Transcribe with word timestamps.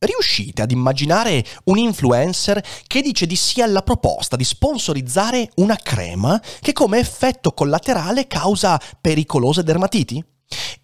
Riuscite 0.00 0.62
ad 0.62 0.70
immaginare 0.70 1.44
un 1.64 1.76
influencer 1.76 2.64
che 2.86 3.02
dice 3.02 3.26
di 3.26 3.34
sì 3.34 3.62
alla 3.62 3.82
proposta 3.82 4.36
di 4.36 4.44
sponsorizzare 4.44 5.50
una 5.56 5.74
crema 5.74 6.40
che 6.60 6.72
come 6.72 7.00
effetto 7.00 7.50
collaterale 7.50 8.28
causa 8.28 8.80
pericolose 9.00 9.64
dermatiti? 9.64 10.24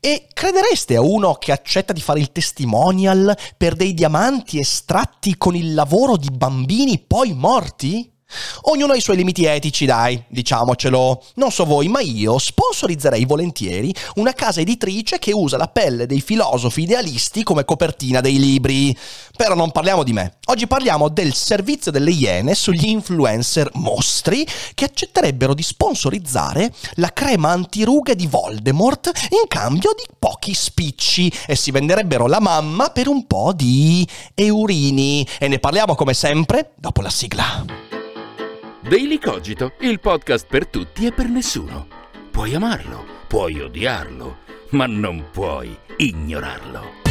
E 0.01 0.27
credereste 0.33 0.97
a 0.97 1.01
uno 1.01 1.35
che 1.35 1.53
accetta 1.53 1.93
di 1.93 2.01
fare 2.01 2.19
il 2.19 2.33
testimonial 2.33 3.39
per 3.57 3.77
dei 3.77 3.95
diamanti 3.95 4.59
estratti 4.59 5.37
con 5.37 5.55
il 5.55 5.75
lavoro 5.75 6.17
di 6.17 6.31
bambini 6.33 6.99
poi 6.99 7.35
morti? 7.35 8.14
Ognuno 8.63 8.93
ha 8.93 8.97
i 8.97 9.01
suoi 9.01 9.17
limiti 9.17 9.45
etici, 9.45 9.85
dai, 9.85 10.23
diciamocelo. 10.29 11.23
Non 11.35 11.51
so 11.51 11.65
voi, 11.65 11.89
ma 11.89 12.01
io 12.01 12.39
sponsorizzerei 12.39 13.25
volentieri 13.25 13.95
una 14.17 14.33
casa 14.33 14.61
editrice 14.61 15.19
che 15.19 15.33
usa 15.33 15.57
la 15.57 15.69
pelle 15.69 16.07
dei 16.07 16.21
filosofi 16.21 16.83
idealisti 16.83 17.43
come 17.43 17.65
copertina 17.65 18.21
dei 18.21 18.39
libri. 18.39 18.97
Però 19.37 19.55
non 19.55 19.71
parliamo 19.71 20.03
di 20.03 20.13
me. 20.13 20.37
Oggi 20.47 20.67
parliamo 20.67 21.09
del 21.09 21.35
servizio 21.35 21.91
delle 21.91 22.11
Iene 22.11 22.55
sugli 22.55 22.89
influencer 22.89 23.71
mostri 23.75 24.47
che 24.75 24.85
accetterebbero 24.85 25.55
di 25.55 25.63
sponsorizzare 25.63 26.73
la 26.95 27.13
crema 27.13 27.51
antirughe 27.51 28.15
di 28.15 28.27
Voldemort 28.27 29.11
in 29.31 29.47
cambio 29.49 29.93
di 29.95 30.05
pochi 30.19 30.55
spicci 30.55 31.33
e 31.47 31.57
si 31.57 31.71
venderebbero 31.71 32.27
la 32.27 32.41
mamma 32.41 32.91
per 32.91 33.09
un 33.09 33.27
po' 33.27 33.53
di 33.55 34.07
eurini. 34.35 35.27
E 35.39 35.49
ne 35.49 35.59
parliamo 35.59 35.95
come 35.95 36.15
sempre 36.15 36.73
dopo 36.77 37.03
la 37.03 37.11
sigla. 37.11 37.84
Daily 38.87 39.19
Cogito, 39.19 39.73
il 39.81 39.99
podcast 39.99 40.47
per 40.47 40.67
tutti 40.67 41.07
e 41.07 41.13
per 41.13 41.27
nessuno. 41.31 41.87
Puoi 42.31 42.55
amarlo, 42.55 43.03
puoi 43.27 43.59
odiarlo, 43.59 44.41
ma 44.73 44.85
non 44.85 45.31
puoi 45.33 45.75
ignorarlo. 45.97 47.04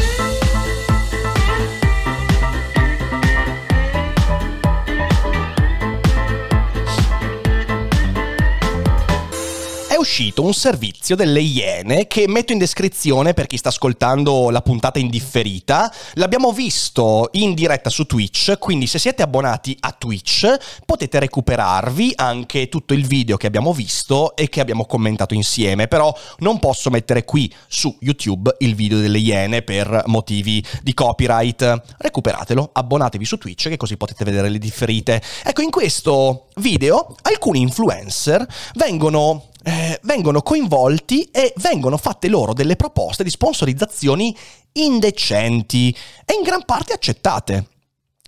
È 9.94 9.96
uscito 9.96 10.42
un 10.42 10.56
servizio 10.56 11.16
delle 11.16 11.40
Iene 11.40 12.08
che 12.08 12.28
metto 12.28 12.52
in 12.52 12.58
descrizione 12.58 13.36
per 13.36 13.46
chi 13.46 13.58
sta 13.58 13.70
ascoltando 13.70 14.50
la 14.50 14.64
puntata 14.64 14.98
in 14.98 15.08
differita. 15.08 15.94
L'abbiamo 16.14 16.52
visto 16.52 17.30
in 17.34 17.54
diretta 17.54 17.92
su 17.92 18.08
Twitch, 18.08 18.58
quindi 18.58 18.88
se 18.88 18.98
siete 18.98 19.22
abbonati 19.22 19.78
a 19.82 19.92
Twitch 19.96 20.82
potete 20.84 21.20
recuperarvi 21.20 22.14
anche 22.16 22.70
tutto 22.70 22.96
il 22.96 23.06
video 23.06 23.38
che 23.38 23.46
abbiamo 23.46 23.72
visto 23.72 24.36
e 24.36 24.50
che 24.50 24.62
abbiamo 24.62 24.88
commentato 24.88 25.36
insieme, 25.36 25.88
però 25.88 26.12
non 26.40 26.58
posso 26.58 26.90
mettere 26.90 27.24
qui 27.24 27.54
su 27.68 27.96
YouTube 28.00 28.56
il 28.62 28.74
video 28.74 28.98
delle 28.98 29.20
Iene 29.20 29.62
per 29.62 30.06
motivi 30.08 30.66
di 30.82 30.96
copyright. 30.96 31.82
Recuperatelo, 32.00 32.72
abbonatevi 32.74 33.26
su 33.26 33.38
Twitch 33.38 33.70
che 33.70 33.78
così 33.78 33.96
potete 33.96 34.26
vedere 34.26 34.50
le 34.50 34.58
differite. 34.58 35.22
Ecco, 35.44 35.62
in 35.62 35.70
questo 35.70 36.48
video 36.56 37.16
alcuni 37.22 37.62
influencer 37.62 38.44
vengono 38.74 39.50
eh, 39.64 40.00
vengono 40.04 40.42
coinvolti 40.42 41.24
e 41.32 41.54
vengono 41.58 41.98
fatte 41.98 42.28
loro 42.28 42.54
delle 42.54 42.76
proposte 42.76 43.24
di 43.24 43.30
sponsorizzazioni 43.30 44.36
indecenti 44.74 45.96
e 46.26 46.34
in 46.34 46.42
gran 46.44 46.66
parte 46.66 46.94
accettate. 46.94 47.68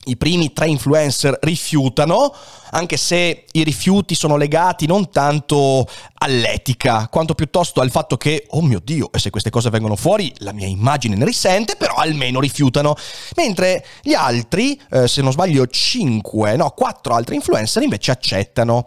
I 0.07 0.17
primi 0.17 0.53
tre 0.53 0.67
influencer 0.67 1.35
rifiutano, 1.41 2.31
anche 2.69 2.95
se 2.95 3.45
i 3.51 3.63
rifiuti 3.63 4.13
sono 4.13 4.37
legati 4.37 4.85
non 4.85 5.09
tanto 5.09 5.87
all'etica, 6.19 7.07
quanto 7.07 7.33
piuttosto 7.33 7.81
al 7.81 7.89
fatto 7.89 8.15
che, 8.15 8.45
oh 8.49 8.61
mio 8.61 8.79
Dio, 8.83 9.11
e 9.11 9.17
se 9.17 9.31
queste 9.31 9.49
cose 9.49 9.71
vengono 9.71 9.95
fuori, 9.95 10.31
la 10.37 10.51
mia 10.51 10.67
immagine 10.67 11.15
ne 11.15 11.25
risente, 11.25 11.75
però 11.75 11.95
almeno 11.95 12.39
rifiutano. 12.39 12.95
Mentre 13.35 13.83
gli 14.03 14.13
altri, 14.13 14.79
eh, 14.91 15.07
se 15.07 15.23
non 15.23 15.31
sbaglio, 15.31 15.65
cinque, 15.65 16.55
no, 16.55 16.69
quattro 16.69 17.15
altri 17.15 17.33
influencer 17.33 17.81
invece 17.81 18.11
accettano. 18.11 18.85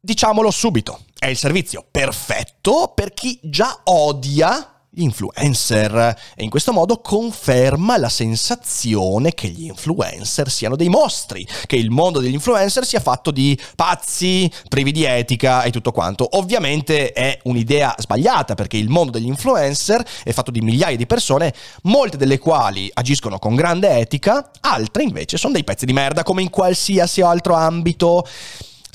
Diciamolo 0.00 0.52
subito, 0.52 1.00
è 1.18 1.26
il 1.26 1.36
servizio 1.36 1.84
perfetto 1.90 2.92
per 2.94 3.12
chi 3.12 3.38
già 3.42 3.80
odia 3.84 4.72
gli 4.90 5.02
influencer 5.02 6.16
e 6.34 6.42
in 6.42 6.48
questo 6.48 6.72
modo 6.72 7.00
conferma 7.00 7.98
la 7.98 8.08
sensazione 8.08 9.34
che 9.34 9.48
gli 9.48 9.66
influencer 9.66 10.50
siano 10.50 10.76
dei 10.76 10.88
mostri, 10.88 11.46
che 11.66 11.76
il 11.76 11.90
mondo 11.90 12.20
degli 12.20 12.32
influencer 12.32 12.86
sia 12.86 13.00
fatto 13.00 13.30
di 13.30 13.58
pazzi, 13.76 14.50
privi 14.68 14.92
di 14.92 15.04
etica 15.04 15.62
e 15.62 15.70
tutto 15.70 15.92
quanto. 15.92 16.36
Ovviamente 16.36 17.12
è 17.12 17.38
un'idea 17.44 17.94
sbagliata 17.98 18.54
perché 18.54 18.76
il 18.76 18.88
mondo 18.88 19.12
degli 19.12 19.26
influencer 19.26 20.04
è 20.24 20.32
fatto 20.32 20.50
di 20.50 20.60
migliaia 20.60 20.96
di 20.96 21.06
persone, 21.06 21.52
molte 21.82 22.16
delle 22.16 22.38
quali 22.38 22.90
agiscono 22.92 23.38
con 23.38 23.54
grande 23.54 23.98
etica, 23.98 24.50
altre 24.60 25.02
invece 25.02 25.36
sono 25.36 25.52
dei 25.52 25.64
pezzi 25.64 25.84
di 25.84 25.92
merda 25.92 26.22
come 26.22 26.42
in 26.42 26.50
qualsiasi 26.50 27.20
altro 27.20 27.54
ambito. 27.54 28.26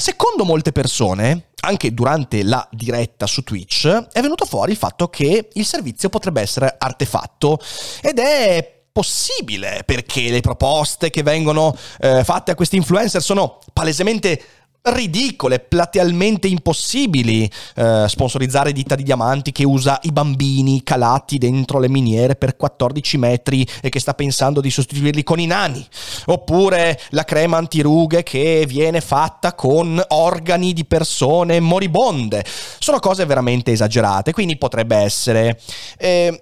Secondo 0.03 0.43
molte 0.43 0.73
persone, 0.73 1.51
anche 1.61 1.93
durante 1.93 2.43
la 2.43 2.67
diretta 2.73 3.25
su 3.25 3.41
Twitch, 3.41 3.87
è 3.87 4.19
venuto 4.19 4.43
fuori 4.43 4.71
il 4.71 4.77
fatto 4.77 5.07
che 5.07 5.47
il 5.53 5.65
servizio 5.65 6.09
potrebbe 6.09 6.41
essere 6.41 6.75
artefatto 6.77 7.57
ed 8.01 8.19
è 8.19 8.81
possibile 8.91 9.83
perché 9.85 10.29
le 10.29 10.41
proposte 10.41 11.09
che 11.09 11.23
vengono 11.23 11.73
eh, 12.01 12.25
fatte 12.25 12.51
a 12.51 12.55
questi 12.55 12.75
influencer 12.75 13.21
sono 13.21 13.59
palesemente 13.71 14.43
ridicole, 14.83 15.59
platealmente 15.59 16.47
impossibili. 16.47 17.49
Eh, 17.75 18.05
sponsorizzare 18.07 18.73
ditta 18.73 18.95
di 18.95 19.03
diamanti 19.03 19.51
che 19.51 19.65
usa 19.65 19.99
i 20.03 20.11
bambini 20.11 20.83
calati 20.83 21.37
dentro 21.37 21.79
le 21.79 21.89
miniere 21.89 22.35
per 22.35 22.57
14 22.57 23.17
metri 23.17 23.65
e 23.81 23.89
che 23.89 23.99
sta 23.99 24.13
pensando 24.13 24.59
di 24.61 24.69
sostituirli 24.69 25.23
con 25.23 25.39
i 25.39 25.45
nani. 25.45 25.85
Oppure 26.25 26.99
la 27.09 27.23
crema 27.23 27.57
antirughe 27.57 28.23
che 28.23 28.65
viene 28.67 28.99
fatta 29.01 29.53
con 29.53 30.03
organi 30.09 30.73
di 30.73 30.85
persone 30.85 31.59
moribonde. 31.59 32.43
Sono 32.79 32.99
cose 32.99 33.25
veramente 33.25 33.71
esagerate, 33.71 34.33
quindi 34.33 34.57
potrebbe 34.57 34.97
essere... 34.97 35.59
Eh, 35.97 36.41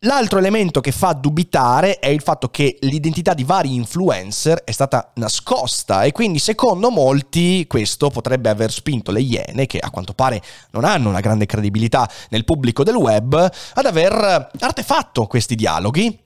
L'altro 0.00 0.38
elemento 0.38 0.82
che 0.82 0.92
fa 0.92 1.14
dubitare 1.14 1.98
è 1.98 2.08
il 2.08 2.20
fatto 2.20 2.50
che 2.50 2.76
l'identità 2.82 3.32
di 3.32 3.44
vari 3.44 3.74
influencer 3.74 4.62
è 4.62 4.70
stata 4.70 5.10
nascosta 5.14 6.02
e 6.02 6.12
quindi 6.12 6.38
secondo 6.38 6.90
molti 6.90 7.66
questo 7.66 8.10
potrebbe 8.10 8.50
aver 8.50 8.70
spinto 8.70 9.10
le 9.10 9.20
Iene, 9.20 9.64
che 9.64 9.78
a 9.78 9.90
quanto 9.90 10.12
pare 10.12 10.42
non 10.72 10.84
hanno 10.84 11.08
una 11.08 11.20
grande 11.20 11.46
credibilità 11.46 12.08
nel 12.28 12.44
pubblico 12.44 12.84
del 12.84 12.94
web, 12.94 13.34
ad 13.34 13.86
aver 13.86 14.50
artefatto 14.60 15.26
questi 15.26 15.54
dialoghi. 15.54 16.24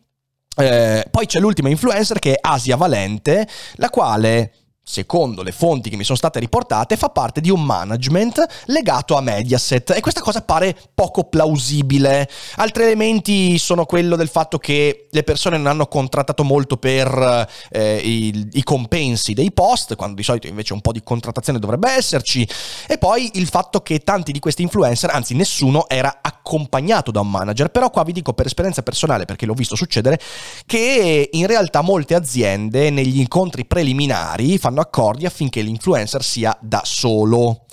Eh, 0.57 1.07
poi 1.09 1.27
c'è 1.27 1.39
l'ultima 1.39 1.69
influencer 1.69 2.19
che 2.19 2.35
è 2.35 2.39
Asia 2.41 2.77
Valente, 2.77 3.49
la 3.75 3.89
quale 3.89 4.53
secondo 4.91 5.43
le 5.43 5.53
fonti 5.53 5.89
che 5.89 5.97
mi 5.97 6.03
sono 6.03 6.19
state 6.19 6.41
riportate, 6.41 6.97
fa 6.97 7.11
parte 7.11 7.41
di 7.41 7.49
un 7.49 7.63
management 7.63 8.45
legato 8.67 9.17
a 9.17 9.21
Mediaset. 9.21 9.91
E 9.91 10.01
questa 10.01 10.21
cosa 10.21 10.43
pare 10.43 10.77
poco 10.93 11.25
plausibile. 11.25 12.29
Altri 12.57 12.83
elementi 12.83 13.57
sono 13.59 13.87
quello 13.87 14.17
del 14.17 14.29
fatto 14.29 14.59
che 14.59 15.07
le 15.09 15.23
persone 15.23 15.59
non 15.59 15.69
hanno 15.69 15.87
contrattato 15.87 16.43
molto 16.43 16.77
per 16.77 17.47
eh, 17.71 17.97
i, 17.99 18.49
i, 18.53 18.63
compensi 18.65 19.33
dei 19.33 19.53
post, 19.53 19.95
quando 19.95 20.17
di 20.17 20.25
solito 20.25 20.49
invece 20.49 20.73
un 20.73 20.81
po' 20.81 20.93
di 20.93 21.03
contrattazione 21.05 21.61
dovrebbe 21.61 21.91
esserci, 21.91 22.47
e 22.89 22.99
poi 22.99 23.31
il 23.35 23.47
fatto 23.47 23.83
che 23.83 24.01
tanti 24.01 24.33
di 24.33 24.41
questi 24.41 24.63
influencer, 24.63 25.11
anzi 25.11 25.35
nessuno, 25.35 25.89
era 25.89 26.19
accompagnato 26.21 27.13
da 27.13 27.21
un 27.21 27.31
manager, 27.31 27.69
però 27.69 27.91
qua 27.91 28.03
vi 28.03 28.13
dico 28.13 28.33
per 28.33 28.47
esperienza 28.47 28.83
personale, 28.83 29.25
perché 29.25 29.47
l'ho 29.47 29.55
visto 29.55 29.77
succedere, 29.77 30.19
che 30.67 31.29
in 31.31 31.47
realtà 31.47 31.81
molte 31.81 32.15
aziende 32.15 32.91
negli 32.91 33.21
incontri 33.21 33.65
preliminari 33.65 34.59
fanno 34.59 34.80
fanno 34.81 34.83
accordi 34.83 35.27
affinché 35.27 35.61
l'influencer 35.61 36.25
sia 36.25 36.57
da 36.61 36.83
solo. 36.85 37.67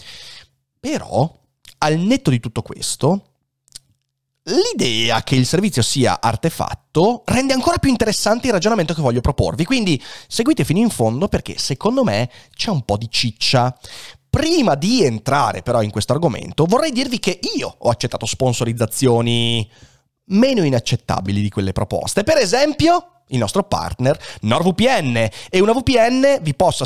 Però, 0.80 1.32
al 1.80 1.98
netto 1.98 2.30
di 2.30 2.40
tutto 2.40 2.62
questo, 2.62 3.24
L'idea 4.50 5.24
che 5.24 5.36
il 5.36 5.46
servizio 5.46 5.82
sia 5.82 6.22
artefatto 6.22 7.24
rende 7.26 7.52
ancora 7.52 7.80
più 7.80 7.90
interessante 7.90 8.48
il 8.48 8.54
ragionamento 8.54 8.94
che 8.94 9.02
voglio 9.02 9.20
proporvi, 9.20 9.66
quindi 9.66 10.02
seguite 10.26 10.64
fino 10.64 10.80
in 10.80 10.90
fondo 10.90 11.28
perché 11.28 11.58
secondo 11.58 12.06
me 12.06 12.30
c'è 12.56 12.70
un 12.70 12.84
po' 12.84 12.96
di 12.96 13.10
ciccia. 13.12 13.78
Prima 14.30 14.76
di 14.76 15.04
entrare 15.04 15.64
però 15.64 15.82
in 15.82 15.92
questo 15.92 16.14
argomento 16.14 16.64
vorrei 16.64 16.94
dirvi 16.94 17.20
che 17.20 17.42
io 17.58 17.76
ho 17.78 17.90
accettato 17.90 18.26
sponsorizzazioni 18.26 19.70
meno 20.28 20.64
inaccettabili 20.64 21.42
di 21.42 21.50
quelle 21.50 21.74
proposte. 21.74 22.24
Per 22.24 22.38
esempio, 22.38 23.17
il 23.28 23.38
nostro 23.38 23.64
partner 23.64 24.18
NordVPN 24.42 25.30
e 25.50 25.60
una 25.60 25.74
VPN 25.74 26.40
vi 26.42 26.54
posso 26.54 26.86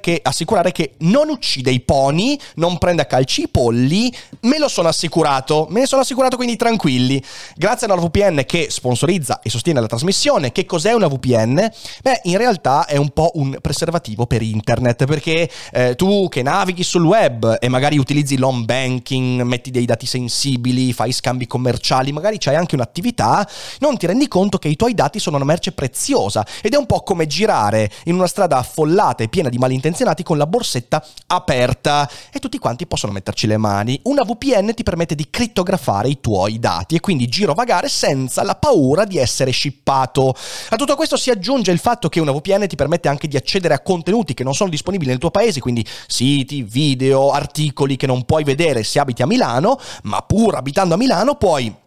che, 0.00 0.20
assicurare 0.22 0.72
che 0.72 0.94
non 0.98 1.28
uccide 1.28 1.70
i 1.70 1.80
poni, 1.80 2.38
non 2.56 2.78
prende 2.78 3.02
a 3.02 3.04
calci 3.04 3.42
i 3.42 3.48
polli, 3.48 4.12
me 4.40 4.58
lo 4.58 4.68
sono 4.68 4.88
assicurato, 4.88 5.66
me 5.70 5.80
ne 5.80 5.86
sono 5.86 6.02
assicurato 6.02 6.36
quindi 6.36 6.56
tranquilli. 6.56 7.22
Grazie 7.56 7.86
a 7.86 7.94
NordVPN 7.94 8.44
che 8.46 8.68
sponsorizza 8.70 9.40
e 9.42 9.50
sostiene 9.50 9.80
la 9.80 9.86
trasmissione, 9.86 10.52
che 10.52 10.64
cos'è 10.66 10.92
una 10.92 11.08
VPN? 11.08 11.70
Beh, 12.02 12.20
in 12.24 12.36
realtà 12.36 12.86
è 12.86 12.96
un 12.96 13.10
po' 13.10 13.30
un 13.34 13.58
preservativo 13.60 14.26
per 14.26 14.42
internet 14.42 15.04
perché 15.04 15.50
eh, 15.72 15.94
tu 15.94 16.28
che 16.28 16.42
navighi 16.42 16.82
sul 16.82 17.04
web 17.04 17.56
e 17.60 17.68
magari 17.68 17.98
utilizzi 17.98 18.36
l'home 18.36 18.64
banking, 18.64 19.42
metti 19.42 19.70
dei 19.70 19.84
dati 19.84 20.06
sensibili, 20.06 20.92
fai 20.92 21.12
scambi 21.12 21.46
commerciali, 21.46 22.12
magari 22.12 22.38
c'hai 22.38 22.56
anche 22.56 22.74
un'attività, 22.74 23.48
non 23.80 23.96
ti 23.96 24.06
rendi 24.06 24.28
conto 24.28 24.58
che 24.58 24.68
i 24.68 24.76
tuoi 24.76 24.94
dati 24.94 25.18
sono 25.18 25.36
una 25.36 25.44
merce 25.44 25.67
merce 25.68 25.72
preziosa 25.72 26.44
ed 26.62 26.74
è 26.74 26.76
un 26.76 26.86
po' 26.86 27.02
come 27.02 27.26
girare 27.26 27.90
in 28.04 28.14
una 28.14 28.26
strada 28.26 28.58
affollata 28.58 29.22
e 29.22 29.28
piena 29.28 29.48
di 29.48 29.58
malintenzionati 29.58 30.22
con 30.22 30.38
la 30.38 30.46
borsetta 30.46 31.04
aperta 31.26 32.08
e 32.32 32.38
tutti 32.38 32.58
quanti 32.58 32.86
possono 32.86 33.12
metterci 33.12 33.46
le 33.46 33.56
mani. 33.56 34.00
Una 34.04 34.22
VPN 34.22 34.74
ti 34.74 34.82
permette 34.82 35.14
di 35.14 35.28
crittografare 35.30 36.08
i 36.08 36.20
tuoi 36.20 36.58
dati 36.58 36.96
e 36.96 37.00
quindi 37.00 37.28
girovagare 37.28 37.88
senza 37.88 38.42
la 38.42 38.54
paura 38.54 39.04
di 39.04 39.18
essere 39.18 39.52
shippato. 39.52 40.34
A 40.70 40.76
tutto 40.76 40.96
questo 40.96 41.16
si 41.16 41.30
aggiunge 41.30 41.70
il 41.70 41.78
fatto 41.78 42.08
che 42.08 42.20
una 42.20 42.32
VPN 42.32 42.66
ti 42.66 42.76
permette 42.76 43.08
anche 43.08 43.28
di 43.28 43.36
accedere 43.36 43.74
a 43.74 43.80
contenuti 43.80 44.34
che 44.34 44.44
non 44.44 44.54
sono 44.54 44.70
disponibili 44.70 45.10
nel 45.10 45.18
tuo 45.18 45.30
paese, 45.30 45.60
quindi 45.60 45.86
siti, 46.06 46.62
video, 46.62 47.30
articoli 47.30 47.96
che 47.96 48.06
non 48.06 48.24
puoi 48.24 48.44
vedere 48.44 48.82
se 48.82 48.98
abiti 48.98 49.22
a 49.22 49.26
Milano, 49.26 49.78
ma 50.04 50.22
pur 50.22 50.54
abitando 50.54 50.94
a 50.94 50.96
Milano 50.96 51.34
puoi 51.36 51.86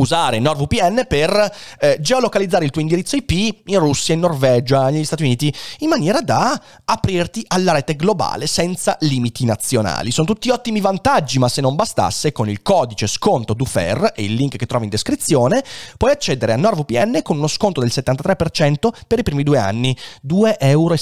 usare 0.00 0.38
NordVPN 0.38 1.06
per 1.08 1.52
eh, 1.78 1.98
geolocalizzare 2.00 2.64
il 2.64 2.70
tuo 2.70 2.80
indirizzo 2.80 3.16
IP 3.16 3.62
in 3.66 3.78
Russia, 3.78 4.14
in 4.14 4.20
Norvegia, 4.20 4.88
negli 4.90 5.04
Stati 5.04 5.22
Uniti, 5.22 5.52
in 5.78 5.88
maniera 5.88 6.20
da 6.20 6.60
aprirti 6.84 7.44
alla 7.48 7.72
rete 7.72 7.96
globale 7.96 8.46
senza 8.46 8.96
limiti 9.00 9.44
nazionali. 9.44 10.10
Sono 10.10 10.26
tutti 10.26 10.50
ottimi 10.50 10.80
vantaggi, 10.80 11.38
ma 11.38 11.48
se 11.48 11.60
non 11.60 11.74
bastasse, 11.74 12.32
con 12.32 12.48
il 12.48 12.62
codice 12.62 13.06
sconto 13.06 13.54
DUFER 13.54 14.12
e 14.14 14.24
il 14.24 14.34
link 14.34 14.56
che 14.56 14.66
trovi 14.66 14.84
in 14.84 14.90
descrizione, 14.90 15.64
puoi 15.96 16.12
accedere 16.12 16.52
a 16.52 16.56
NordVPN 16.56 17.20
con 17.22 17.36
uno 17.38 17.46
sconto 17.46 17.80
del 17.80 17.90
73% 17.92 18.88
per 19.06 19.18
i 19.18 19.22
primi 19.22 19.42
due 19.42 19.58
anni, 19.58 19.96
2,69 20.26 20.54
euro 20.58 20.94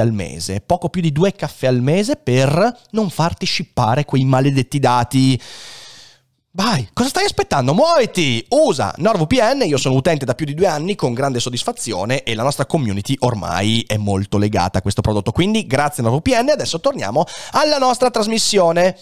al 0.00 0.12
mese, 0.12 0.60
poco 0.60 0.88
più 0.88 1.00
di 1.00 1.12
due 1.12 1.32
caffè 1.32 1.66
al 1.66 1.80
mese 1.80 2.16
per 2.16 2.80
non 2.90 3.10
farti 3.10 3.46
shippare 3.46 4.04
quei 4.04 4.24
maledetti 4.24 4.78
dati. 4.78 5.40
Vai, 6.56 6.88
cosa 6.94 7.10
stai 7.10 7.26
aspettando? 7.26 7.74
Muoviti! 7.74 8.42
Usa 8.48 8.94
NordVPN, 8.96 9.64
io 9.66 9.76
sono 9.76 9.94
utente 9.94 10.24
da 10.24 10.34
più 10.34 10.46
di 10.46 10.54
due 10.54 10.66
anni 10.66 10.94
con 10.94 11.12
grande 11.12 11.38
soddisfazione 11.38 12.22
e 12.22 12.34
la 12.34 12.42
nostra 12.42 12.64
community 12.64 13.14
ormai 13.18 13.84
è 13.86 13.98
molto 13.98 14.38
legata 14.38 14.78
a 14.78 14.80
questo 14.80 15.02
prodotto. 15.02 15.32
Quindi 15.32 15.66
grazie 15.66 16.02
NordVPN, 16.02 16.48
adesso 16.48 16.80
torniamo 16.80 17.26
alla 17.50 17.76
nostra 17.76 18.08
trasmissione. 18.08 18.96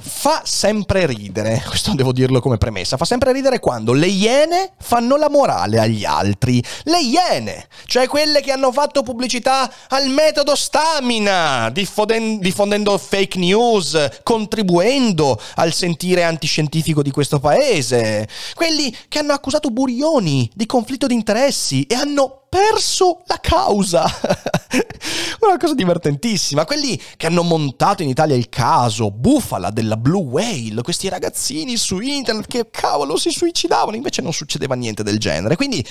Fa 0.00 0.42
sempre 0.44 1.06
ridere, 1.06 1.62
questo 1.68 1.94
devo 1.94 2.12
dirlo 2.12 2.40
come 2.40 2.58
premessa, 2.58 2.96
fa 2.96 3.04
sempre 3.04 3.32
ridere 3.32 3.60
quando 3.60 3.92
le 3.92 4.06
iene 4.06 4.72
fanno 4.78 5.16
la 5.16 5.30
morale 5.30 5.78
agli 5.78 6.04
altri. 6.04 6.62
Le 6.84 7.00
iene, 7.00 7.68
cioè 7.86 8.08
quelle 8.08 8.40
che 8.40 8.50
hanno 8.50 8.72
fatto 8.72 9.02
pubblicità 9.02 9.70
al 9.88 10.08
metodo 10.08 10.56
stamina, 10.56 11.70
diffonden- 11.70 12.40
diffondendo 12.40 12.98
fake 12.98 13.38
news, 13.38 14.08
contribuendo 14.22 15.40
al 15.56 15.72
sentire 15.72 16.24
antiscientifico 16.24 17.02
di 17.02 17.10
questo 17.10 17.38
paese. 17.38 18.28
Quelli 18.54 18.94
che 19.08 19.20
hanno 19.20 19.32
accusato 19.32 19.70
Burioni 19.70 20.50
di 20.54 20.66
conflitto 20.66 21.06
di 21.06 21.14
interessi 21.14 21.84
e 21.84 21.94
hanno 21.94 22.43
perso 22.54 23.22
la 23.26 23.40
causa. 23.40 24.04
Una 25.40 25.56
cosa 25.58 25.74
divertentissima. 25.74 26.64
Quelli 26.64 27.00
che 27.16 27.26
hanno 27.26 27.42
montato 27.42 28.04
in 28.04 28.08
Italia 28.08 28.36
il 28.36 28.48
caso 28.48 29.10
Bufala 29.10 29.70
della 29.70 29.96
Blue 29.96 30.22
Whale, 30.22 30.82
questi 30.82 31.08
ragazzini 31.08 31.76
su 31.76 31.98
internet 31.98 32.46
che 32.46 32.70
cavolo 32.70 33.16
si 33.16 33.30
suicidavano, 33.30 33.96
invece 33.96 34.22
non 34.22 34.32
succedeva 34.32 34.76
niente 34.76 35.02
del 35.02 35.18
genere. 35.18 35.56
Quindi, 35.56 35.84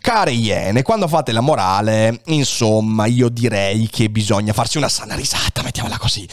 care 0.00 0.30
iene, 0.30 0.82
quando 0.82 1.08
fate 1.08 1.32
la 1.32 1.40
morale, 1.40 2.20
insomma, 2.26 3.06
io 3.06 3.28
direi 3.28 3.88
che 3.88 4.08
bisogna 4.08 4.52
farsi 4.52 4.76
una 4.78 4.88
sana 4.88 5.16
risata, 5.16 5.62
mettiamola 5.62 5.98
così. 5.98 6.26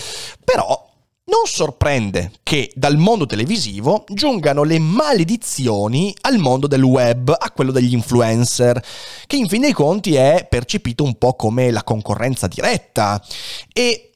Però 0.43 0.91
non 1.25 1.45
sorprende 1.45 2.31
che 2.43 2.71
dal 2.75 2.97
mondo 2.97 3.25
televisivo 3.25 4.03
giungano 4.07 4.63
le 4.63 4.79
maledizioni 4.79 6.13
al 6.21 6.37
mondo 6.37 6.67
del 6.67 6.83
web, 6.83 7.35
a 7.37 7.51
quello 7.51 7.71
degli 7.71 7.93
influencer, 7.93 8.83
che 9.25 9.35
in 9.35 9.47
fin 9.47 9.61
dei 9.61 9.73
conti 9.73 10.15
è 10.15 10.45
percepito 10.49 11.03
un 11.03 11.17
po' 11.17 11.35
come 11.35 11.71
la 11.71 11.83
concorrenza 11.83 12.47
diretta. 12.47 13.23
E 13.71 14.13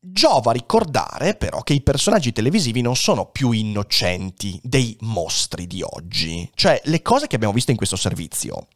Giova 0.00 0.52
ricordare 0.52 1.34
però 1.34 1.62
che 1.62 1.74
i 1.74 1.82
personaggi 1.82 2.32
televisivi 2.32 2.80
non 2.80 2.94
sono 2.94 3.26
più 3.26 3.50
innocenti 3.50 4.58
dei 4.62 4.96
mostri 5.00 5.66
di 5.66 5.82
oggi. 5.82 6.48
Cioè, 6.54 6.80
le 6.84 7.02
cose 7.02 7.26
che 7.26 7.34
abbiamo 7.34 7.52
visto 7.52 7.72
in 7.72 7.76
questo 7.76 7.96
servizio 7.96 8.68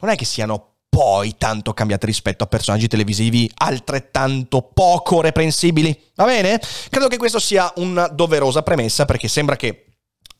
non 0.00 0.10
è 0.10 0.16
che 0.16 0.24
siano 0.24 0.71
poi 0.94 1.36
tanto 1.38 1.72
cambiate 1.72 2.04
rispetto 2.04 2.44
a 2.44 2.46
personaggi 2.46 2.86
televisivi 2.86 3.50
altrettanto 3.54 4.60
poco 4.60 5.22
reprensibili. 5.22 5.98
Va 6.16 6.26
bene? 6.26 6.60
Credo 6.90 7.08
che 7.08 7.16
questa 7.16 7.40
sia 7.40 7.72
una 7.76 8.08
doverosa 8.08 8.60
premessa 8.60 9.06
perché 9.06 9.26
sembra 9.26 9.56
che 9.56 9.86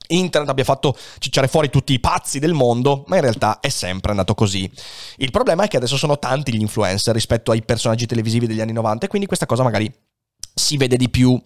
internet 0.08 0.50
abbia 0.50 0.64
fatto 0.64 0.94
cicciare 1.19 1.49
fuori 1.49 1.70
tutti 1.70 1.94
i 1.94 2.00
pazzi 2.00 2.38
del 2.38 2.52
mondo, 2.52 3.04
ma 3.06 3.14
in 3.14 3.22
realtà 3.22 3.60
è 3.60 3.70
sempre 3.70 4.10
andato 4.10 4.34
così. 4.34 4.70
Il 5.16 5.31
problema 5.31 5.64
è 5.64 5.69
che 5.69 5.78
adesso 5.78 5.96
sono 5.96 6.19
tanti 6.19 6.52
gli 6.52 6.60
influencer 6.60 7.14
rispetto 7.14 7.50
ai 7.50 7.62
personaggi 7.62 8.05
televisivi 8.05 8.46
degli 8.46 8.60
anni 8.60 8.72
90 8.72 9.06
e 9.06 9.08
quindi 9.08 9.26
questa 9.26 9.46
cosa 9.46 9.62
magari 9.62 9.90
si 10.55 10.76
vede 10.76 10.98
di 10.98 11.08
più. 11.08 11.40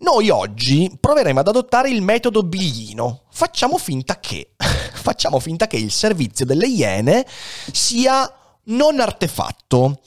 Noi 0.00 0.28
oggi 0.28 0.94
proveremo 1.00 1.40
ad 1.40 1.48
adottare 1.48 1.88
il 1.88 2.02
metodo 2.02 2.42
biglino. 2.42 3.22
Facciamo 3.30 3.78
finta 3.78 4.20
che, 4.20 4.50
facciamo 4.98 5.40
finta 5.40 5.66
che 5.66 5.76
il 5.76 5.90
servizio 5.90 6.44
delle 6.44 6.66
Iene 6.66 7.26
sia 7.72 8.30
non 8.64 9.00
artefatto. 9.00 10.00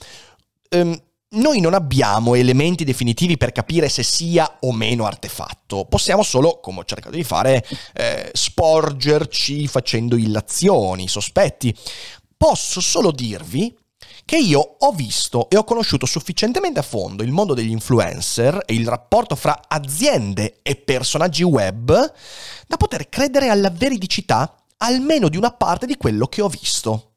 Um, 0.70 1.00
noi 1.32 1.60
non 1.60 1.72
abbiamo 1.72 2.34
elementi 2.34 2.84
definitivi 2.84 3.38
per 3.38 3.52
capire 3.52 3.88
se 3.88 4.02
sia 4.02 4.58
o 4.60 4.72
meno 4.72 5.06
artefatto. 5.06 5.86
Possiamo 5.86 6.22
solo, 6.22 6.60
come 6.60 6.80
ho 6.80 6.84
cercato 6.84 7.16
di 7.16 7.24
fare, 7.24 7.64
eh, 7.94 8.30
sporgerci 8.32 9.66
facendo 9.66 10.16
illazioni, 10.16 11.08
sospetti. 11.08 11.74
Posso 12.36 12.80
solo 12.80 13.12
dirvi 13.12 13.74
che 14.24 14.36
io 14.36 14.76
ho 14.78 14.92
visto 14.92 15.48
e 15.48 15.56
ho 15.56 15.64
conosciuto 15.64 16.06
sufficientemente 16.06 16.80
a 16.80 16.82
fondo 16.82 17.22
il 17.22 17.32
mondo 17.32 17.54
degli 17.54 17.70
influencer 17.70 18.62
e 18.66 18.74
il 18.74 18.86
rapporto 18.86 19.34
fra 19.34 19.62
aziende 19.68 20.58
e 20.62 20.76
personaggi 20.76 21.42
web 21.42 22.12
da 22.66 22.76
poter 22.76 23.08
credere 23.08 23.48
alla 23.48 23.70
veridicità 23.70 24.54
almeno 24.82 25.28
di 25.28 25.36
una 25.36 25.52
parte 25.52 25.86
di 25.86 25.96
quello 25.96 26.26
che 26.26 26.42
ho 26.42 26.48
visto. 26.48 27.14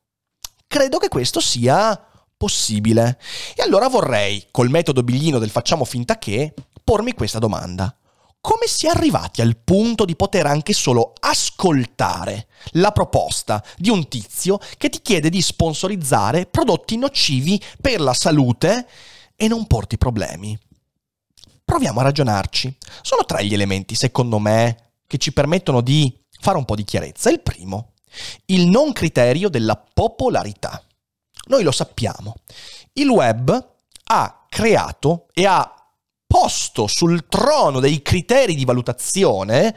Credo 0.68 0.98
che 0.98 1.10
questo 1.10 1.40
sia 1.40 2.00
possibile. 2.38 3.20
E 3.56 3.62
allora 3.62 3.88
vorrei, 3.88 4.48
col 4.52 4.70
metodo 4.70 5.04
biglino 5.04 5.40
del 5.40 5.50
facciamo 5.50 5.86
finta 5.86 6.18
che, 6.18 6.54
pormi 6.84 7.14
questa 7.14 7.40
domanda 7.40 7.96
come 8.46 8.68
si 8.68 8.86
è 8.86 8.90
arrivati 8.90 9.42
al 9.42 9.58
punto 9.58 10.06
di 10.06 10.16
poter 10.16 10.46
anche 10.46 10.72
solo 10.72 11.14
ascoltare 11.20 12.46
la 12.74 12.92
proposta 12.92 13.64
di 13.76 13.90
un 13.90 14.08
tizio 14.08 14.60
che 14.78 14.90
ti 14.90 15.02
chiede 15.02 15.32
di 15.32 15.42
sponsorizzare 15.42 16.46
prodotti 16.46 16.96
nocivi 16.96 17.60
per 17.82 18.00
la 18.02 18.14
salute 18.14 18.88
e 19.36 19.48
non 19.48 19.66
porti 19.66 19.98
problemi? 19.98 20.56
Proviamo 21.66 22.02
a 22.02 22.04
ragionarci. 22.04 22.78
Sono 23.02 23.26
tre 23.26 23.44
gli 23.48 23.54
elementi, 23.56 23.96
secondo 23.96 24.38
me, 24.38 24.92
che 25.08 25.18
ci 25.18 25.34
permettono 25.34 25.82
di 25.82 26.16
fare 26.40 26.58
un 26.58 26.66
po' 26.66 26.76
di 26.76 26.84
chiarezza. 26.84 27.30
Il 27.30 27.42
primo, 27.42 27.94
il 28.46 28.68
non 28.68 28.94
criterio 28.94 29.50
della 29.50 29.76
popolarità. 29.76 30.82
Noi 31.48 31.64
lo 31.64 31.72
sappiamo. 31.72 32.36
Il 32.94 33.10
web 33.10 33.74
ha 34.08 34.46
creato 34.50 35.28
e 35.34 35.46
ha 35.46 35.70
posto 36.26 36.88
sul 36.88 37.28
trono 37.28 37.80
dei 37.80 38.02
criteri 38.02 38.56
di 38.56 38.66
valutazione, 38.66 39.76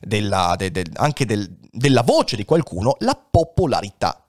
della, 0.00 0.54
de, 0.56 0.70
de, 0.70 0.84
anche 0.94 1.26
del, 1.26 1.56
della 1.70 2.02
voce 2.02 2.36
di 2.36 2.44
qualcuno, 2.44 2.96
la 3.00 3.14
popolarità. 3.14 4.24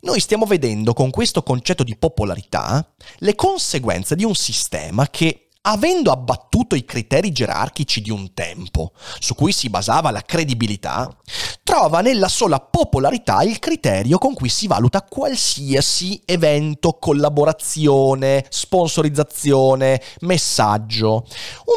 Noi 0.00 0.20
stiamo 0.20 0.44
vedendo 0.44 0.92
con 0.92 1.10
questo 1.10 1.42
concetto 1.42 1.82
di 1.82 1.96
popolarità 1.96 2.86
le 3.18 3.34
conseguenze 3.34 4.14
di 4.14 4.24
un 4.24 4.34
sistema 4.34 5.08
che 5.08 5.43
avendo 5.66 6.10
abbattuto 6.10 6.74
i 6.74 6.84
criteri 6.84 7.32
gerarchici 7.32 8.00
di 8.02 8.10
un 8.10 8.34
tempo, 8.34 8.92
su 9.18 9.34
cui 9.34 9.52
si 9.52 9.70
basava 9.70 10.10
la 10.10 10.20
credibilità, 10.20 11.08
trova 11.62 12.00
nella 12.00 12.28
sola 12.28 12.60
popolarità 12.60 13.42
il 13.42 13.58
criterio 13.58 14.18
con 14.18 14.34
cui 14.34 14.48
si 14.48 14.66
valuta 14.66 15.02
qualsiasi 15.02 16.20
evento, 16.26 16.98
collaborazione, 17.00 18.44
sponsorizzazione, 18.48 20.02
messaggio. 20.20 21.26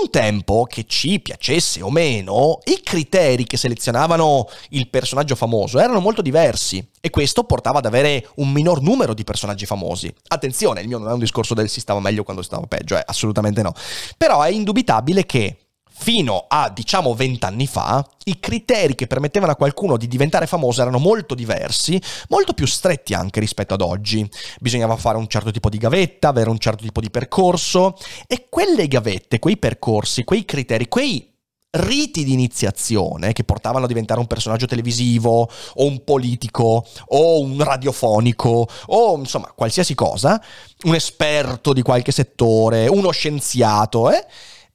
Un 0.01 0.09
tempo 0.09 0.65
che 0.65 0.85
ci 0.85 1.19
piacesse 1.19 1.81
o 1.81 1.89
meno, 1.89 2.59
i 2.65 2.81
criteri 2.83 3.45
che 3.45 3.57
selezionavano 3.57 4.47
il 4.69 4.89
personaggio 4.89 5.35
famoso 5.35 5.79
erano 5.79 6.01
molto 6.01 6.21
diversi 6.21 6.85
e 7.07 7.09
questo 7.09 7.43
portava 7.43 7.79
ad 7.79 7.85
avere 7.85 8.27
un 8.35 8.51
minor 8.51 8.81
numero 8.81 9.13
di 9.13 9.23
personaggi 9.23 9.65
famosi. 9.65 10.13
Attenzione, 10.27 10.81
il 10.81 10.87
mio 10.87 10.97
non 10.97 11.09
è 11.09 11.13
un 11.13 11.19
discorso 11.19 11.53
del 11.53 11.69
si 11.69 11.79
stava 11.79 11.99
meglio 11.99 12.23
quando 12.23 12.41
stava 12.41 12.65
peggio, 12.67 12.97
eh, 12.97 13.03
assolutamente 13.05 13.61
no. 13.61 13.73
Però 14.17 14.41
è 14.41 14.49
indubitabile 14.49 15.25
che 15.25 15.57
fino 15.99 16.45
a 16.47 16.69
diciamo 16.69 17.15
vent'anni 17.15 17.65
fa 17.65 18.07
i 18.25 18.39
criteri 18.39 18.93
che 18.93 19.07
permettevano 19.07 19.53
a 19.53 19.55
qualcuno 19.55 19.97
di 19.97 20.07
diventare 20.07 20.45
famoso 20.45 20.81
erano 20.81 20.99
molto 20.99 21.33
diversi, 21.33 21.99
molto 22.29 22.53
più 22.53 22.67
stretti 22.67 23.13
anche 23.13 23.39
rispetto 23.39 23.73
ad 23.73 23.81
oggi. 23.81 24.29
Bisognava 24.59 24.95
fare 24.95 25.17
un 25.17 25.27
certo 25.27 25.49
tipo 25.49 25.69
di 25.69 25.77
gavetta, 25.77 26.27
avere 26.27 26.49
un 26.49 26.59
certo 26.59 26.83
tipo 26.83 27.01
di 27.01 27.09
percorso 27.09 27.97
e 28.27 28.47
quelle 28.49 28.87
gavette, 28.87 29.39
quei 29.39 29.57
percorsi, 29.57 30.23
quei 30.23 30.45
criteri, 30.45 30.87
quei 30.87 31.35
riti 31.77 32.23
di 32.23 32.33
iniziazione 32.33 33.33
che 33.33 33.43
portavano 33.43 33.85
a 33.85 33.87
diventare 33.87 34.19
un 34.19 34.27
personaggio 34.27 34.65
televisivo 34.65 35.41
o 35.41 35.85
un 35.85 36.03
politico 36.03 36.85
o 37.07 37.39
un 37.39 37.63
radiofonico 37.63 38.67
o 38.87 39.17
insomma 39.17 39.51
qualsiasi 39.55 39.95
cosa, 39.95 40.41
un 40.83 40.95
esperto 40.95 41.73
di 41.73 41.81
qualche 41.81 42.11
settore, 42.11 42.87
uno 42.87 43.11
scienziato, 43.11 44.11
eh? 44.11 44.25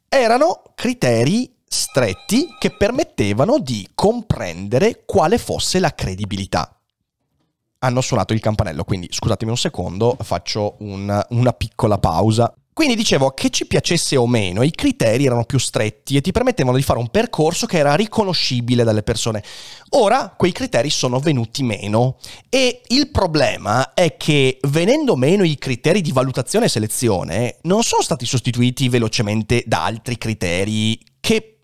erano 0.09 0.62
criteri 0.75 1.50
stretti 1.66 2.49
che 2.59 2.71
permettevano 2.76 3.59
di 3.59 3.88
comprendere 3.94 5.04
quale 5.06 5.38
fosse 5.38 5.78
la 5.78 5.94
credibilità. 5.94 6.76
Hanno 7.78 8.00
suonato 8.00 8.32
il 8.32 8.40
campanello, 8.40 8.85
quindi 8.85 9.09
scusatemi 9.11 9.50
un 9.50 9.56
secondo, 9.56 10.16
faccio 10.21 10.76
una, 10.80 11.25
una 11.30 11.52
piccola 11.52 11.99
pausa. 11.99 12.54
Quindi 12.74 12.96
dicevo 12.96 13.32
che 13.32 13.50
ci 13.50 13.66
piacesse 13.66 14.16
o 14.16 14.26
meno, 14.26 14.62
i 14.62 14.70
criteri 14.70 15.26
erano 15.26 15.44
più 15.44 15.58
stretti 15.58 16.16
e 16.16 16.22
ti 16.22 16.32
permettevano 16.32 16.76
di 16.76 16.82
fare 16.82 16.98
un 16.98 17.08
percorso 17.08 17.66
che 17.66 17.76
era 17.76 17.94
riconoscibile 17.94 18.82
dalle 18.82 19.02
persone. 19.02 19.42
Ora 19.90 20.34
quei 20.34 20.52
criteri 20.52 20.88
sono 20.88 21.18
venuti 21.18 21.62
meno 21.62 22.16
e 22.48 22.80
il 22.88 23.10
problema 23.10 23.92
è 23.92 24.16
che 24.16 24.58
venendo 24.68 25.16
meno 25.16 25.44
i 25.44 25.58
criteri 25.58 26.00
di 26.00 26.12
valutazione 26.12 26.64
e 26.64 26.70
selezione 26.70 27.58
non 27.62 27.82
sono 27.82 28.00
stati 28.00 28.24
sostituiti 28.24 28.88
velocemente 28.88 29.64
da 29.66 29.84
altri 29.84 30.16
criteri 30.16 30.98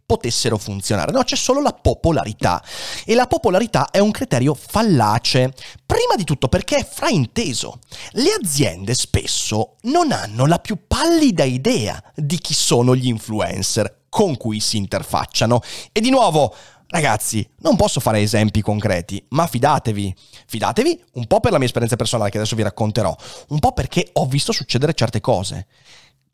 potessero 0.08 0.56
funzionare. 0.56 1.12
No, 1.12 1.22
c'è 1.22 1.36
solo 1.36 1.60
la 1.60 1.74
popolarità. 1.74 2.64
E 3.04 3.14
la 3.14 3.26
popolarità 3.26 3.90
è 3.90 3.98
un 3.98 4.10
criterio 4.10 4.54
fallace. 4.54 5.52
Prima 5.84 6.14
di 6.16 6.24
tutto 6.24 6.48
perché 6.48 6.76
è 6.76 6.88
frainteso. 6.90 7.78
Le 8.12 8.30
aziende 8.40 8.94
spesso 8.94 9.74
non 9.82 10.10
hanno 10.10 10.46
la 10.46 10.60
più 10.60 10.78
pallida 10.86 11.44
idea 11.44 12.02
di 12.14 12.38
chi 12.38 12.54
sono 12.54 12.96
gli 12.96 13.06
influencer 13.06 14.06
con 14.08 14.38
cui 14.38 14.60
si 14.60 14.78
interfacciano. 14.78 15.60
E 15.92 16.00
di 16.00 16.08
nuovo, 16.08 16.54
Ragazzi, 16.90 17.46
non 17.58 17.76
posso 17.76 18.00
fare 18.00 18.22
esempi 18.22 18.62
concreti, 18.62 19.22
ma 19.30 19.46
fidatevi. 19.46 20.14
Fidatevi 20.46 21.04
un 21.16 21.26
po' 21.26 21.38
per 21.38 21.52
la 21.52 21.58
mia 21.58 21.66
esperienza 21.66 21.96
personale 21.96 22.30
che 22.30 22.38
adesso 22.38 22.56
vi 22.56 22.62
racconterò, 22.62 23.14
un 23.48 23.58
po' 23.58 23.72
perché 23.72 24.08
ho 24.14 24.24
visto 24.24 24.52
succedere 24.52 24.94
certe 24.94 25.20
cose 25.20 25.66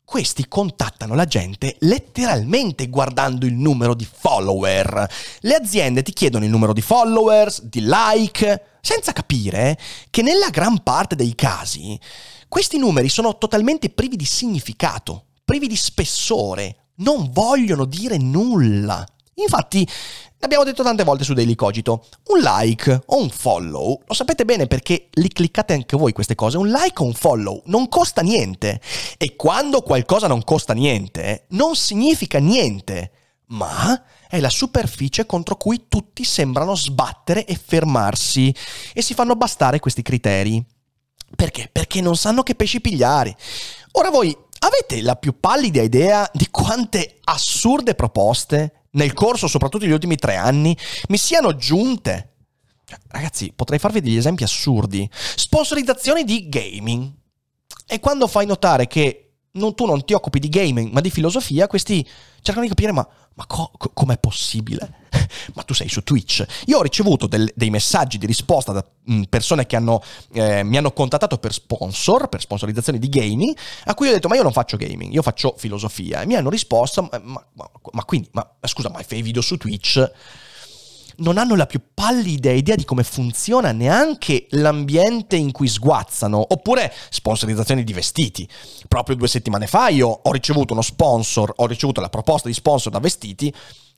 questi 0.05 0.47
contattano 0.47 1.15
la 1.15 1.25
gente 1.25 1.75
letteralmente 1.79 2.87
guardando 2.87 3.45
il 3.45 3.53
numero 3.53 3.95
di 3.95 4.05
follower. 4.09 5.07
Le 5.39 5.55
aziende 5.55 6.03
ti 6.03 6.13
chiedono 6.13 6.45
il 6.45 6.51
numero 6.51 6.73
di 6.73 6.81
followers, 6.81 7.63
di 7.63 7.81
like, 7.83 8.77
senza 8.81 9.11
capire 9.11 9.77
che 10.11 10.21
nella 10.21 10.49
gran 10.49 10.83
parte 10.83 11.15
dei 11.15 11.33
casi 11.35 11.99
questi 12.47 12.77
numeri 12.77 13.09
sono 13.09 13.37
totalmente 13.37 13.89
privi 13.89 14.15
di 14.15 14.25
significato, 14.25 15.25
privi 15.43 15.67
di 15.67 15.75
spessore, 15.75 16.91
non 16.97 17.29
vogliono 17.31 17.85
dire 17.85 18.17
nulla. 18.17 19.05
Infatti, 19.35 19.87
L'abbiamo 20.45 20.65
detto 20.65 20.83
tante 20.83 21.03
volte 21.03 21.23
su 21.23 21.33
Daily 21.33 21.55
Cogito, 21.55 22.05
un 22.27 22.39
like 22.39 23.01
o 23.03 23.19
un 23.19 23.31
follow, 23.31 23.99
lo 24.05 24.13
sapete 24.13 24.45
bene 24.45 24.67
perché 24.67 25.07
li 25.13 25.27
cliccate 25.27 25.73
anche 25.73 25.97
voi 25.97 26.11
queste 26.11 26.35
cose, 26.35 26.57
un 26.57 26.67
like 26.67 27.01
o 27.01 27.05
un 27.05 27.15
follow 27.15 27.63
non 27.65 27.89
costa 27.89 28.21
niente 28.21 28.79
e 29.17 29.35
quando 29.35 29.81
qualcosa 29.81 30.27
non 30.27 30.43
costa 30.43 30.73
niente 30.73 31.45
non 31.49 31.75
significa 31.75 32.37
niente, 32.37 33.11
ma 33.47 34.03
è 34.29 34.39
la 34.39 34.51
superficie 34.51 35.25
contro 35.25 35.55
cui 35.55 35.85
tutti 35.87 36.23
sembrano 36.23 36.75
sbattere 36.75 37.45
e 37.45 37.55
fermarsi 37.59 38.53
e 38.93 39.01
si 39.01 39.15
fanno 39.15 39.35
bastare 39.35 39.79
questi 39.79 40.03
criteri. 40.03 40.63
Perché? 41.35 41.69
Perché 41.71 42.01
non 42.01 42.15
sanno 42.15 42.43
che 42.43 42.53
pesci 42.53 42.81
pigliare. 42.81 43.35
Ora 43.93 44.11
voi 44.11 44.37
avete 44.59 45.01
la 45.01 45.15
più 45.15 45.39
pallida 45.39 45.81
idea 45.81 46.29
di 46.31 46.49
quante 46.51 47.17
assurde 47.23 47.95
proposte 47.95 48.84
nel 48.95 49.13
corso 49.13 49.47
soprattutto 49.47 49.85
degli 49.85 49.93
ultimi 49.93 50.17
tre 50.17 50.35
anni 50.35 50.77
mi 51.07 51.17
siano 51.17 51.55
giunte. 51.55 52.31
Ragazzi, 53.07 53.53
potrei 53.55 53.79
farvi 53.79 54.01
degli 54.01 54.17
esempi 54.17 54.43
assurdi. 54.43 55.09
Sponsorizzazioni 55.11 56.23
di 56.23 56.49
gaming. 56.49 57.11
E 57.87 57.99
quando 57.99 58.27
fai 58.27 58.45
notare 58.45 58.87
che 58.87 59.24
non, 59.55 59.75
tu 59.75 59.85
non 59.85 60.03
ti 60.05 60.13
occupi 60.13 60.39
di 60.39 60.49
gaming 60.49 60.91
ma 60.91 61.01
di 61.01 61.09
filosofia, 61.09 61.67
questi 61.67 62.07
cercano 62.41 62.61
di 62.61 62.69
capire 62.69 62.91
ma, 62.91 63.07
ma 63.33 63.45
co- 63.45 63.71
com'è 63.93 64.17
possibile? 64.17 65.03
ma 65.55 65.63
tu 65.63 65.73
sei 65.73 65.89
su 65.89 66.03
Twitch. 66.03 66.45
Io 66.65 66.77
ho 66.77 66.81
ricevuto 66.81 67.27
del, 67.27 67.51
dei 67.55 67.69
messaggi 67.69 68.17
di 68.17 68.25
risposta 68.25 68.71
da 68.71 68.85
mh, 69.03 69.13
mm, 69.15 69.21
persone 69.23 69.65
che 69.65 69.75
hanno, 69.75 70.01
eh, 70.33 70.63
mi 70.63 70.77
hanno 70.77 70.91
contattato 70.91 71.37
per 71.37 71.53
sponsor, 71.53 72.27
per 72.27 72.41
sponsorizzazione 72.41 72.99
di 72.99 73.09
gaming, 73.09 73.55
a 73.85 73.93
cui 73.93 74.09
ho 74.09 74.11
detto 74.11 74.27
ma 74.27 74.35
io 74.35 74.43
non 74.43 74.51
faccio 74.51 74.77
gaming, 74.77 75.13
io 75.13 75.21
faccio 75.21 75.55
filosofia. 75.57 76.21
E 76.21 76.25
mi 76.25 76.35
hanno 76.35 76.49
risposto 76.49 77.01
ma, 77.03 77.19
ma, 77.23 77.69
ma, 77.91 78.03
quindi, 78.03 78.29
ma 78.31 78.47
scusa, 78.63 78.89
ma 78.89 79.01
fai 79.03 79.21
video 79.21 79.41
su 79.41 79.57
Twitch? 79.57 80.11
Non 81.17 81.37
hanno 81.37 81.55
la 81.55 81.65
più 81.65 81.81
pallida 81.93 82.51
idea 82.51 82.75
di 82.75 82.85
come 82.85 83.03
funziona 83.03 83.71
neanche 83.71 84.47
l'ambiente 84.51 85.35
in 85.35 85.51
cui 85.51 85.67
sguazzano, 85.67 86.45
oppure 86.49 86.93
sponsorizzazioni 87.09 87.83
di 87.83 87.93
vestiti. 87.93 88.47
Proprio 88.87 89.15
due 89.15 89.27
settimane 89.27 89.67
fa 89.67 89.89
io 89.89 90.07
ho 90.07 90.31
ricevuto 90.31 90.73
uno 90.73 90.81
sponsor, 90.81 91.53
ho 91.57 91.65
ricevuto 91.67 92.01
la 92.01 92.09
proposta 92.09 92.47
di 92.47 92.53
sponsor 92.53 92.91
da 92.91 92.99
vestiti 92.99 93.53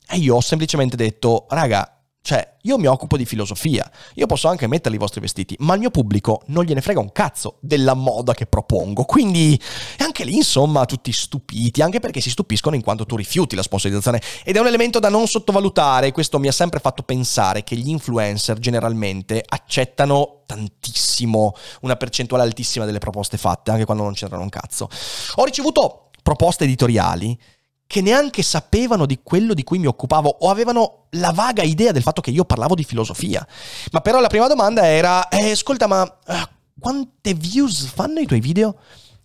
e 0.10 0.18
io 0.18 0.36
ho 0.36 0.42
semplicemente 0.42 0.96
detto, 0.96 1.46
raga, 1.50 1.97
cioè, 2.27 2.55
io 2.63 2.77
mi 2.77 2.88
occupo 2.88 3.15
di 3.15 3.24
filosofia, 3.24 3.89
io 4.15 4.25
posso 4.25 4.50
anche 4.50 4.67
metterli 4.67 4.98
i 4.98 5.00
vostri 5.00 5.22
vestiti, 5.22 5.55
ma 5.60 5.75
il 5.75 5.79
mio 5.79 5.91
pubblico 5.91 6.41
non 6.48 6.65
gliene 6.65 6.81
frega 6.81 7.00
un 7.00 7.13
cazzo 7.13 7.55
della 7.62 7.93
moda 7.93 8.34
che 8.34 8.46
propongo. 8.46 9.05
Quindi, 9.05 9.57
anche 10.00 10.25
lì, 10.25 10.36
insomma, 10.36 10.84
tutti 10.84 11.13
stupiti, 11.13 11.81
anche 11.81 12.01
perché 12.01 12.19
si 12.19 12.29
stupiscono 12.29 12.75
in 12.75 12.81
quanto 12.81 13.05
tu 13.05 13.15
rifiuti 13.15 13.55
la 13.55 13.62
sponsorizzazione. 13.63 14.22
Ed 14.43 14.57
è 14.57 14.60
un 14.60 14.67
elemento 14.67 15.00
da 15.00 15.07
non 15.07 15.25
sottovalutare. 15.25 16.12
Questo 16.12 16.38
mi 16.38 16.50
ha 16.50 16.51
sempre 16.51 16.81
fatto 16.81 17.01
pensare 17.01 17.63
che 17.63 17.77
gli 17.77 17.88
influencer 17.88 18.60
generalmente 18.60 19.41
accettano 19.48 20.43
tantissimo, 20.46 21.53
una 21.84 21.96
percentuale 21.96 22.43
altissima 22.43 22.84
delle 22.84 23.00
proposte 23.00 23.38
fatte, 23.38 23.72
anche 23.72 23.86
quando 23.86 24.03
non 24.03 24.12
c'entrano 24.12 24.43
un 24.43 24.50
cazzo. 24.50 24.89
Ho 25.36 25.46
ricevuto 25.46 26.10
proposte 26.22 26.65
editoriali 26.65 27.39
che 27.88 28.01
neanche 28.01 28.44
sapevano 28.44 29.06
di 29.06 29.22
quello 29.24 29.53
di 29.53 29.63
cui 29.63 29.79
mi 29.79 29.88
occupavo 29.88 30.38
o 30.41 30.50
avevano 30.50 31.06
la 31.12 31.32
vaga 31.32 31.63
idea 31.63 31.94
del 31.94 32.03
fatto 32.03 32.22
che 32.22 32.32
io 32.32 32.44
parlavo 32.44 32.75
di 32.75 32.84
filosofia. 32.84 33.48
Ma 33.91 34.01
però 34.01 34.20
la 34.20 34.27
prima 34.27 34.48
domanda 34.48 34.86
era, 34.86 35.29
eh, 35.29 35.51
ascolta, 35.51 35.88
ma 35.88 36.01
uh, 36.03 36.34
quante 36.79 37.34
views 37.34 37.88
fanno 37.88 38.20
i 38.20 38.25
tuoi 38.25 38.41
video? 38.41 38.77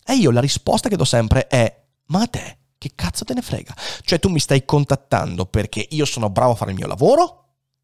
E 0.07 0.15
io 0.15 0.31
la 0.31 0.41
risposta 0.41 0.89
che 0.89 0.97
do 0.97 1.05
sempre 1.05 1.49
è, 1.49 1.83
ma 2.07 2.23
a 2.23 2.27
te 2.27 2.59
che 2.79 2.93
cazzo 2.95 3.25
te 3.25 3.35
ne 3.35 3.43
frega? 3.43 3.75
Cioè 4.05 4.19
tu 4.19 4.29
mi 4.29 4.41
stai 4.41 4.65
contattando 4.65 5.47
perché 5.47 5.87
io 5.91 6.05
sono 6.05 6.31
bravo 6.31 6.53
a 6.53 6.57
fare 6.57 6.71
il 6.71 6.77
mio 6.77 6.87
lavoro? 6.87 7.39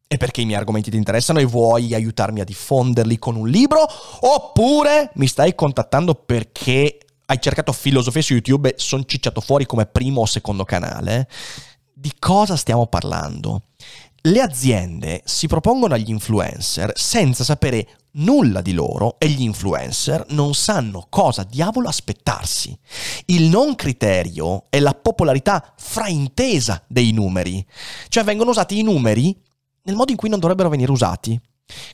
E 0.07 0.17
perché 0.17 0.41
i 0.41 0.45
miei 0.45 0.57
argomenti 0.57 0.89
ti 0.89 0.97
interessano 0.97 1.39
e 1.39 1.45
vuoi 1.45 1.93
aiutarmi 1.93 2.39
a 2.39 2.43
diffonderli 2.43 3.19
con 3.19 3.35
un 3.35 3.47
libro? 3.47 3.85
Oppure 4.21 5.11
mi 5.15 5.27
stai 5.27 5.53
contattando 5.55 6.15
perché 6.15 6.97
hai 7.29 7.39
cercato 7.39 7.71
filosofia 7.71 8.21
su 8.23 8.33
YouTube 8.33 8.69
e 8.69 8.75
sono 8.77 9.05
cicciato 9.05 9.39
fuori 9.39 9.65
come 9.65 9.85
primo 9.85 10.21
o 10.21 10.25
secondo 10.25 10.63
canale, 10.63 11.29
di 11.93 12.11
cosa 12.17 12.55
stiamo 12.55 12.87
parlando? 12.87 13.65
Le 14.21 14.41
aziende 14.41 15.21
si 15.25 15.47
propongono 15.47 15.93
agli 15.93 16.09
influencer 16.09 16.91
senza 16.95 17.43
sapere 17.43 17.87
nulla 18.13 18.61
di 18.61 18.73
loro 18.73 19.19
e 19.19 19.29
gli 19.29 19.43
influencer 19.43 20.25
non 20.29 20.55
sanno 20.55 21.05
cosa 21.07 21.43
diavolo 21.43 21.87
aspettarsi. 21.87 22.77
Il 23.25 23.43
non 23.43 23.75
criterio 23.75 24.65
è 24.69 24.79
la 24.79 24.95
popolarità 24.95 25.73
fraintesa 25.77 26.83
dei 26.87 27.11
numeri, 27.11 27.63
cioè 28.07 28.23
vengono 28.23 28.49
usati 28.49 28.79
i 28.79 28.83
numeri 28.83 29.39
nel 29.83 29.95
modo 29.95 30.11
in 30.11 30.17
cui 30.17 30.29
non 30.29 30.39
dovrebbero 30.39 30.69
venire 30.69 30.91
usati. 30.91 31.39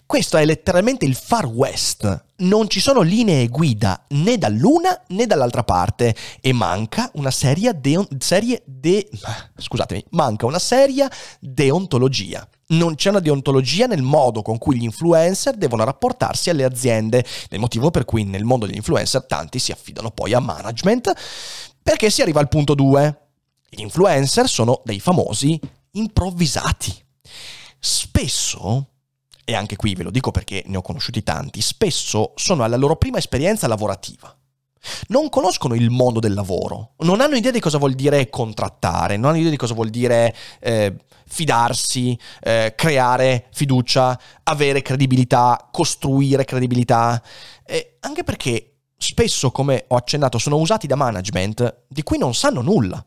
Questo 0.05 0.37
è 0.37 0.45
letteralmente 0.45 1.05
il 1.05 1.15
Far 1.15 1.45
West. 1.45 2.23
Non 2.37 2.69
ci 2.69 2.79
sono 2.79 3.01
linee 3.01 3.47
guida 3.47 4.05
né 4.09 4.37
dall'una 4.37 5.03
né 5.09 5.25
dall'altra 5.25 5.63
parte 5.63 6.15
e 6.41 6.53
manca 6.53 7.09
una 7.15 7.31
seria 7.31 7.73
de- 7.73 8.07
serie 8.19 8.61
de- 8.65 9.09
scusatemi, 9.57 10.05
manca 10.11 10.45
una 10.45 10.59
seria 10.59 11.09
deontologia. 11.39 12.47
Non 12.67 12.95
c'è 12.95 13.09
una 13.09 13.19
deontologia 13.19 13.85
nel 13.85 14.01
modo 14.01 14.41
con 14.41 14.57
cui 14.57 14.77
gli 14.77 14.83
influencer 14.83 15.55
devono 15.55 15.83
rapportarsi 15.83 16.49
alle 16.49 16.63
aziende, 16.63 17.23
nel 17.49 17.59
motivo 17.59 17.91
per 17.91 18.05
cui 18.05 18.23
nel 18.23 18.43
mondo 18.43 18.65
degli 18.65 18.75
influencer 18.77 19.25
tanti 19.25 19.59
si 19.59 19.71
affidano 19.71 20.11
poi 20.11 20.33
a 20.33 20.39
management, 20.39 21.13
perché 21.81 22.09
si 22.09 22.21
arriva 22.21 22.39
al 22.39 22.47
punto 22.47 22.73
2. 22.73 23.19
Gli 23.69 23.81
influencer 23.81 24.47
sono 24.47 24.81
dei 24.83 24.99
famosi 24.99 25.59
improvvisati. 25.91 26.93
Spesso 27.79 28.89
e 29.45 29.55
anche 29.55 29.75
qui 29.75 29.93
ve 29.93 30.03
lo 30.03 30.11
dico 30.11 30.31
perché 30.31 30.63
ne 30.65 30.77
ho 30.77 30.81
conosciuti 30.81 31.23
tanti, 31.23 31.61
spesso 31.61 32.33
sono 32.35 32.63
alla 32.63 32.75
loro 32.75 32.97
prima 32.97 33.19
esperienza 33.19 33.67
lavorativa. 33.67 34.35
Non 35.07 35.29
conoscono 35.29 35.73
il 35.73 35.89
mondo 35.89 36.19
del 36.19 36.33
lavoro, 36.33 36.93
non 36.99 37.21
hanno 37.21 37.35
idea 37.35 37.51
di 37.51 37.59
cosa 37.59 37.77
vuol 37.77 37.93
dire 37.93 38.29
contrattare, 38.29 39.17
non 39.17 39.29
hanno 39.29 39.37
idea 39.37 39.51
di 39.51 39.57
cosa 39.57 39.73
vuol 39.73 39.89
dire 39.89 40.35
eh, 40.59 40.95
fidarsi, 41.27 42.17
eh, 42.41 42.73
creare 42.75 43.47
fiducia, 43.51 44.19
avere 44.43 44.81
credibilità, 44.81 45.69
costruire 45.71 46.45
credibilità, 46.45 47.21
eh, 47.65 47.97
anche 48.01 48.23
perché 48.23 48.75
spesso, 48.97 49.51
come 49.51 49.85
ho 49.87 49.95
accennato, 49.95 50.37
sono 50.37 50.57
usati 50.57 50.87
da 50.87 50.95
management 50.95 51.85
di 51.87 52.03
cui 52.03 52.17
non 52.17 52.33
sanno 52.33 52.61
nulla. 52.61 53.03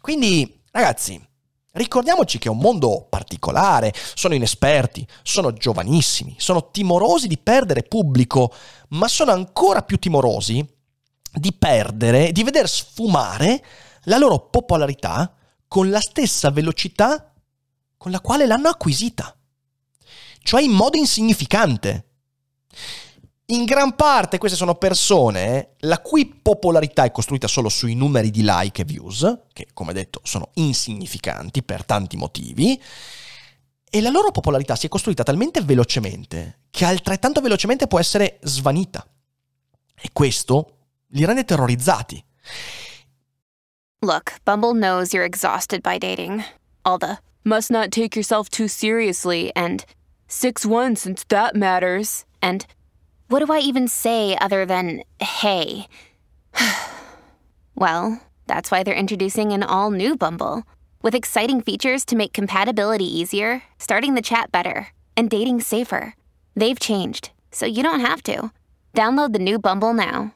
Quindi, 0.00 0.62
ragazzi, 0.70 1.20
Ricordiamoci 1.76 2.38
che 2.38 2.48
è 2.48 2.50
un 2.50 2.56
mondo 2.56 3.06
particolare, 3.06 3.92
sono 4.14 4.32
inesperti, 4.32 5.06
sono 5.22 5.52
giovanissimi, 5.52 6.34
sono 6.38 6.70
timorosi 6.70 7.26
di 7.28 7.36
perdere 7.36 7.82
pubblico, 7.82 8.50
ma 8.88 9.08
sono 9.08 9.32
ancora 9.32 9.82
più 9.82 9.98
timorosi 9.98 10.66
di 11.30 11.52
perdere, 11.52 12.32
di 12.32 12.42
veder 12.44 12.66
sfumare 12.66 13.62
la 14.04 14.16
loro 14.16 14.48
popolarità 14.48 15.34
con 15.68 15.90
la 15.90 16.00
stessa 16.00 16.50
velocità 16.50 17.34
con 17.98 18.10
la 18.10 18.20
quale 18.20 18.46
l'hanno 18.46 18.68
acquisita, 18.68 19.36
cioè 20.42 20.62
in 20.62 20.70
modo 20.70 20.96
insignificante. 20.96 22.04
In 23.48 23.64
gran 23.64 23.94
parte 23.94 24.38
queste 24.38 24.56
sono 24.56 24.74
persone 24.74 25.74
la 25.80 26.00
cui 26.00 26.26
popolarità 26.26 27.04
è 27.04 27.12
costruita 27.12 27.46
solo 27.46 27.68
sui 27.68 27.94
numeri 27.94 28.30
di 28.30 28.42
like 28.42 28.82
e 28.82 28.84
views, 28.84 29.42
che 29.52 29.68
come 29.72 29.92
detto 29.92 30.20
sono 30.24 30.50
insignificanti 30.54 31.62
per 31.62 31.84
tanti 31.84 32.16
motivi, 32.16 32.80
e 33.88 34.00
la 34.00 34.10
loro 34.10 34.32
popolarità 34.32 34.74
si 34.74 34.86
è 34.86 34.88
costruita 34.88 35.22
talmente 35.22 35.60
velocemente 35.60 36.62
che 36.70 36.84
altrettanto 36.84 37.40
velocemente 37.40 37.86
può 37.86 38.00
essere 38.00 38.38
svanita. 38.42 39.06
E 39.94 40.10
questo 40.12 40.78
li 41.10 41.24
rende 41.24 41.44
terrorizzati. 41.44 42.22
Look, 44.00 44.40
Bumble 44.42 44.74
knows 44.74 45.12
you're 45.12 45.24
exhausted 45.24 45.82
by 45.82 45.98
dating. 45.98 46.42
All 46.82 46.98
the 46.98 47.18
must 47.42 47.70
not 47.70 47.90
take 47.90 48.18
yourself 48.18 48.48
too 48.48 48.66
seriously 48.66 49.50
and 49.54 49.84
6-1 50.28 50.96
since 50.96 51.22
that 51.28 51.54
matters. 51.54 52.24
And 52.40 52.66
what 53.28 53.44
do 53.44 53.52
I 53.52 53.58
even 53.58 53.88
say 53.88 54.36
other 54.40 54.64
than 54.64 55.02
hey? 55.20 55.86
well, 57.74 58.20
that's 58.46 58.70
why 58.70 58.82
they're 58.82 58.94
introducing 58.94 59.52
an 59.52 59.62
all 59.62 59.90
new 59.90 60.16
Bumble 60.16 60.64
with 61.02 61.14
exciting 61.14 61.60
features 61.60 62.04
to 62.06 62.16
make 62.16 62.32
compatibility 62.32 63.04
easier, 63.04 63.62
starting 63.78 64.14
the 64.14 64.22
chat 64.22 64.50
better, 64.50 64.88
and 65.16 65.30
dating 65.30 65.60
safer. 65.60 66.14
They've 66.54 66.78
changed, 66.78 67.30
so 67.50 67.66
you 67.66 67.82
don't 67.82 68.00
have 68.00 68.22
to. 68.24 68.50
Download 68.94 69.32
the 69.32 69.38
new 69.38 69.58
Bumble 69.58 69.92
now. 69.92 70.32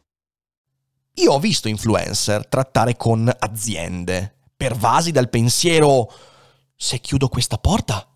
Io 1.14 1.32
ho 1.32 1.38
visto 1.38 1.68
influencer 1.68 2.46
trattare 2.48 2.96
con 2.96 3.30
aziende, 3.38 4.36
pervasi 4.56 5.10
dal 5.10 5.28
pensiero 5.28 6.10
se 6.76 7.00
chiudo 7.00 7.28
questa 7.28 7.58
porta, 7.58 8.06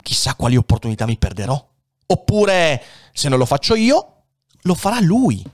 chissà 0.00 0.34
quali 0.34 0.56
opportunità 0.56 1.06
mi 1.06 1.18
perderò. 1.18 1.73
Oppure, 2.14 2.80
se 3.12 3.28
non 3.28 3.38
lo 3.38 3.44
faccio 3.44 3.74
io, 3.74 4.22
lo 4.62 4.74
farà 4.74 5.00
lui. 5.00 5.44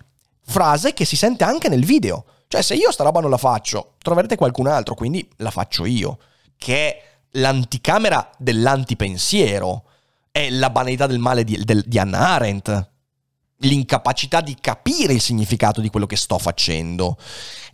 Frase 0.43 0.93
che 0.93 1.07
si 1.07 1.17
sente 1.17 1.43
anche 1.43 1.71
nel 1.71 1.87
video. 1.87 2.25
Cioè, 2.49 2.61
se 2.61 2.75
io 2.75 2.93
sta 2.93 3.03
roba 3.03 3.21
non 3.21 3.31
la 3.31 3.39
faccio, 3.39 3.95
troverete 3.99 4.37
qualcun 4.37 4.67
altro, 4.67 4.95
quindi 4.95 5.27
la 5.37 5.51
faccio 5.51 5.87
io. 5.87 6.19
Che 6.59 6.75
è 6.75 7.03
l'anticamera 7.33 8.31
dell'antipensiero. 8.37 9.85
È 10.31 10.51
la 10.51 10.69
banalità 10.69 11.07
del 11.07 11.19
male 11.19 11.45
di, 11.45 11.65
del, 11.65 11.83
di 11.87 11.99
Hannah 11.99 12.35
Arendt. 12.35 12.91
L'incapacità 13.63 14.43
di 14.43 14.57
capire 14.61 15.15
il 15.15 15.21
significato 15.21 15.81
di 15.81 15.89
quello 15.89 16.07
che 16.07 16.17
sto 16.17 16.39
facendo. 16.39 17.17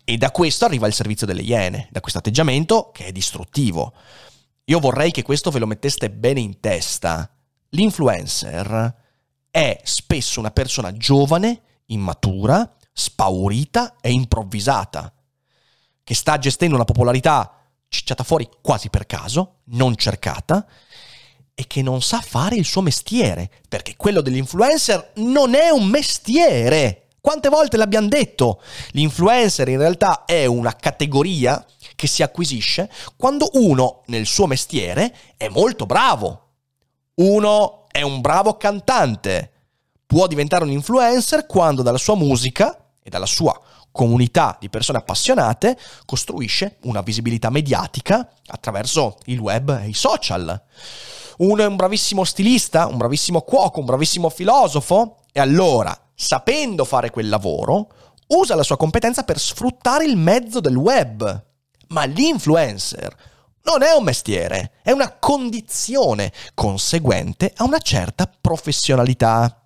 E 0.04 0.16
da 0.16 0.30
questo 0.30 0.64
arriva 0.64 0.86
il 0.86 0.94
servizio 0.94 1.26
delle 1.26 1.42
iene, 1.42 1.88
da 1.90 2.00
questo 2.00 2.18
atteggiamento 2.18 2.90
che 2.92 3.06
è 3.06 3.12
distruttivo. 3.12 3.92
Io 4.66 4.78
vorrei 4.78 5.10
che 5.10 5.22
questo 5.22 5.50
ve 5.50 5.58
lo 5.58 5.66
metteste 5.66 6.08
bene 6.08 6.38
in 6.38 6.60
testa 6.60 7.30
L'influencer 7.70 8.94
è 9.50 9.80
spesso 9.82 10.40
una 10.40 10.50
persona 10.50 10.92
giovane, 10.92 11.62
immatura, 11.86 12.76
spaurita 12.92 13.96
e 14.00 14.10
improvvisata, 14.10 15.12
che 16.02 16.14
sta 16.14 16.38
gestendo 16.38 16.74
una 16.74 16.84
popolarità 16.84 17.52
cicciata 17.88 18.24
fuori 18.24 18.48
quasi 18.60 18.90
per 18.90 19.06
caso, 19.06 19.60
non 19.66 19.96
cercata, 19.96 20.66
e 21.54 21.66
che 21.66 21.82
non 21.82 22.02
sa 22.02 22.20
fare 22.20 22.56
il 22.56 22.64
suo 22.64 22.82
mestiere, 22.82 23.50
perché 23.68 23.96
quello 23.96 24.20
dell'influencer 24.20 25.12
non 25.16 25.54
è 25.54 25.70
un 25.70 25.86
mestiere. 25.86 27.08
Quante 27.20 27.48
volte 27.48 27.76
l'abbiamo 27.76 28.08
detto? 28.08 28.60
L'influencer 28.90 29.68
in 29.68 29.78
realtà 29.78 30.24
è 30.26 30.44
una 30.44 30.76
categoria 30.76 31.64
che 31.96 32.06
si 32.06 32.22
acquisisce 32.22 32.90
quando 33.16 33.48
uno 33.54 34.02
nel 34.06 34.26
suo 34.26 34.46
mestiere 34.46 35.16
è 35.36 35.48
molto 35.48 35.86
bravo, 35.86 36.45
uno 37.16 37.84
è 37.90 38.02
un 38.02 38.20
bravo 38.20 38.56
cantante, 38.56 39.52
può 40.06 40.26
diventare 40.26 40.64
un 40.64 40.70
influencer 40.70 41.46
quando 41.46 41.82
dalla 41.82 41.98
sua 41.98 42.14
musica 42.14 42.90
e 43.02 43.08
dalla 43.08 43.26
sua 43.26 43.58
comunità 43.90 44.56
di 44.60 44.68
persone 44.68 44.98
appassionate 44.98 45.78
costruisce 46.04 46.76
una 46.82 47.00
visibilità 47.00 47.48
mediatica 47.48 48.28
attraverso 48.46 49.16
il 49.26 49.38
web 49.38 49.80
e 49.82 49.88
i 49.88 49.94
social. 49.94 50.62
Uno 51.38 51.62
è 51.62 51.66
un 51.66 51.76
bravissimo 51.76 52.24
stilista, 52.24 52.86
un 52.86 52.98
bravissimo 52.98 53.40
cuoco, 53.40 53.80
un 53.80 53.86
bravissimo 53.86 54.28
filosofo 54.28 55.20
e 55.32 55.40
allora, 55.40 55.98
sapendo 56.14 56.84
fare 56.84 57.10
quel 57.10 57.30
lavoro, 57.30 57.88
usa 58.28 58.54
la 58.54 58.62
sua 58.62 58.76
competenza 58.76 59.22
per 59.22 59.38
sfruttare 59.38 60.04
il 60.04 60.16
mezzo 60.16 60.60
del 60.60 60.76
web. 60.76 61.44
Ma 61.88 62.04
l'influencer 62.04 63.16
non 63.66 63.82
è 63.82 63.92
un 63.92 64.04
mestiere, 64.04 64.72
è 64.82 64.92
una 64.92 65.12
condizione 65.12 66.32
conseguente 66.54 67.52
a 67.56 67.64
una 67.64 67.80
certa 67.80 68.30
professionalità. 68.40 69.60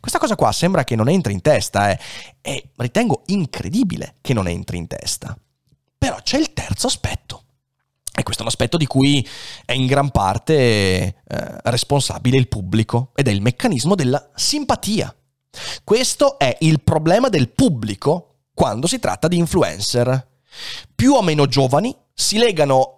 Questa 0.00 0.18
cosa 0.18 0.36
qua 0.36 0.50
sembra 0.52 0.84
che 0.84 0.96
non 0.96 1.08
entri 1.08 1.34
in 1.34 1.42
testa 1.42 1.90
eh? 1.90 1.98
e 2.40 2.70
ritengo 2.76 3.22
incredibile 3.26 4.16
che 4.22 4.32
non 4.32 4.48
entri 4.48 4.78
in 4.78 4.86
testa. 4.86 5.36
Però 5.98 6.16
c'è 6.22 6.38
il 6.38 6.54
terzo 6.54 6.86
aspetto. 6.86 7.42
E 8.18 8.22
questo 8.22 8.42
è 8.42 8.46
un 8.46 8.50
aspetto 8.50 8.78
di 8.78 8.86
cui 8.86 9.26
è 9.66 9.72
in 9.72 9.84
gran 9.84 10.10
parte 10.10 10.54
eh, 10.54 11.14
responsabile 11.26 12.38
il 12.38 12.48
pubblico 12.48 13.10
ed 13.14 13.28
è 13.28 13.30
il 13.30 13.42
meccanismo 13.42 13.94
della 13.94 14.30
simpatia. 14.34 15.14
Questo 15.84 16.38
è 16.38 16.56
il 16.60 16.80
problema 16.80 17.28
del 17.28 17.50
pubblico 17.50 18.36
quando 18.54 18.86
si 18.86 18.98
tratta 18.98 19.28
di 19.28 19.36
influencer. 19.36 20.28
Più 20.94 21.12
o 21.12 21.20
meno 21.20 21.46
giovani 21.46 21.94
si 22.14 22.38
legano 22.38 22.95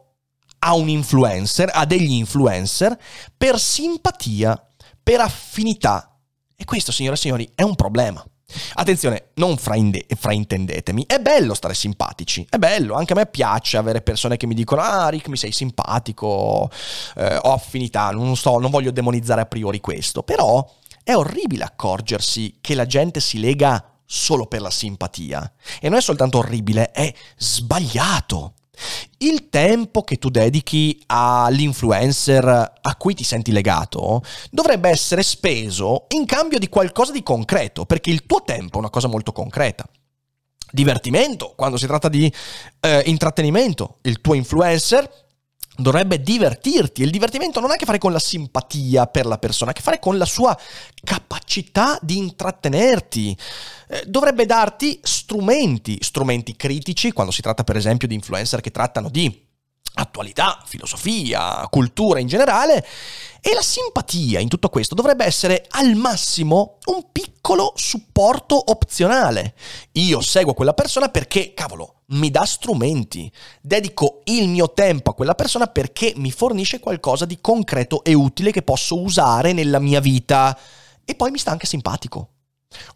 a 0.61 0.75
un 0.75 0.89
influencer, 0.89 1.71
a 1.73 1.85
degli 1.85 2.13
influencer, 2.13 2.99
per 3.37 3.59
simpatia, 3.59 4.61
per 5.03 5.21
affinità. 5.21 6.17
E 6.57 6.65
questo, 6.65 6.93
signore 6.93 7.17
e 7.17 7.19
signori, 7.19 7.51
è 7.55 7.63
un 7.63 7.75
problema. 7.75 8.25
Attenzione, 8.75 9.29
non 9.35 9.59
frainde- 9.59 10.07
fraintendetemi, 10.09 11.05
è 11.07 11.19
bello 11.19 11.53
stare 11.53 11.75
simpatici, 11.75 12.47
è 12.49 12.57
bello, 12.57 12.95
anche 12.95 13.13
a 13.13 13.17
me 13.17 13.27
piace 13.27 13.77
avere 13.77 14.01
persone 14.01 14.39
che 14.39 14.47
mi 14.47 14.55
dicono 14.55 14.81
ah 14.81 15.11
Rick 15.11 15.29
mi 15.29 15.37
sei 15.37 15.53
simpatico, 15.53 16.71
eh, 17.17 17.37
ho 17.37 17.53
affinità, 17.53 18.09
non, 18.11 18.37
so, 18.37 18.59
non 18.59 18.71
voglio 18.71 18.91
demonizzare 18.91 19.43
a 19.43 19.47
priori 19.47 19.81
questo, 19.81 20.23
però 20.23 20.67
è 21.05 21.15
orribile 21.15 21.65
accorgersi 21.65 22.57
che 22.63 22.75
la 22.75 22.87
gente 22.87 23.21
si 23.21 23.39
lega 23.39 23.83
solo 24.07 24.47
per 24.47 24.63
la 24.63 24.71
simpatia. 24.71 25.53
E 25.81 25.91
non 25.91 25.99
è 25.99 26.03
soltanto 26.03 26.39
orribile, 26.39 26.91
è 26.91 27.13
sbagliato. 27.37 28.55
Il 29.19 29.49
tempo 29.49 30.03
che 30.03 30.17
tu 30.17 30.29
dedichi 30.29 31.03
all'influencer 31.07 32.47
a 32.81 32.97
cui 32.97 33.15
ti 33.15 33.25
senti 33.25 33.53
legato 33.53 34.23
dovrebbe 34.51 34.89
essere 34.89 35.23
speso 35.23 36.07
in 36.09 36.25
cambio 36.25 36.59
di 36.59 36.69
qualcosa 36.69 37.13
di 37.13 37.23
concreto, 37.23 37.85
perché 37.85 38.11
il 38.11 38.27
tuo 38.27 38.43
tempo 38.45 38.77
è 38.77 38.81
una 38.81 38.91
cosa 38.91 39.09
molto 39.09 39.33
concreta. 39.33 39.85
Divertimento, 40.71 41.55
quando 41.57 41.77
si 41.79 41.87
tratta 41.87 42.09
di 42.09 42.33
eh, 42.81 43.03
intrattenimento, 43.07 43.99
il 44.03 44.21
tuo 44.21 44.35
influencer 44.35 45.28
dovrebbe 45.79 46.21
divertirti. 46.21 47.03
Il 47.03 47.11
divertimento 47.11 47.61
non 47.61 47.71
ha 47.71 47.75
a 47.75 47.77
che 47.77 47.85
fare 47.85 47.99
con 47.99 48.13
la 48.13 48.19
simpatia 48.19 49.07
per 49.07 49.27
la 49.27 49.39
persona, 49.39 49.71
ha 49.71 49.73
a 49.73 49.77
che 49.77 49.83
fare 49.83 50.01
con 50.01 50.19
la 50.19 50.25
sua 50.25 50.59
capacità 51.05 51.99
di 52.03 52.19
intrattenerti. 52.19 53.37
Eh, 53.89 54.05
dovrebbe 54.07 54.45
darti 54.45 54.99
strumenti, 55.03 55.99
strumenti 56.01 56.57
critici, 56.57 57.13
quando 57.13 57.33
si 57.33 57.43
tratta 57.43 57.65
per 57.65 57.77
esempio 57.77 58.09
di 58.09 58.15
influencer 58.15 58.61
che 58.61 58.73
trattano 58.73 59.09
di 59.09 59.47
attualità, 59.95 60.63
filosofia, 60.67 61.67
cultura 61.71 62.19
in 62.19 62.27
generale. 62.27 62.85
E 63.41 63.55
la 63.55 63.63
simpatia 63.63 64.41
in 64.41 64.49
tutto 64.49 64.69
questo 64.69 64.97
dovrebbe 64.97 65.25
essere 65.25 65.65
al 65.71 65.95
massimo 65.95 66.79
un 66.87 67.05
piccolo 67.13 67.73
supporto 67.77 68.61
opzionale. 68.71 69.55
Io 69.93 70.21
seguo 70.21 70.55
quella 70.55 70.75
persona 70.75 71.09
perché, 71.09 71.55
cavolo, 71.55 71.98
mi 72.11 72.31
dà 72.31 72.45
strumenti, 72.45 73.31
dedico 73.61 74.21
il 74.25 74.49
mio 74.49 74.73
tempo 74.73 75.11
a 75.11 75.15
quella 75.15 75.35
persona 75.35 75.67
perché 75.67 76.13
mi 76.17 76.31
fornisce 76.31 76.81
qualcosa 76.81 77.25
di 77.25 77.39
concreto 77.41 78.03
e 78.05 78.15
utile 78.15 78.51
che 78.51 78.63
posso 78.63 79.01
usare 79.01 79.53
nella 79.53 79.79
mia 79.79 80.01
vita 80.01 80.59
e 81.05 81.15
poi 81.15 81.31
mi 81.31 81.39
sta 81.39 81.51
anche 81.51 81.67
simpatico. 81.67 82.31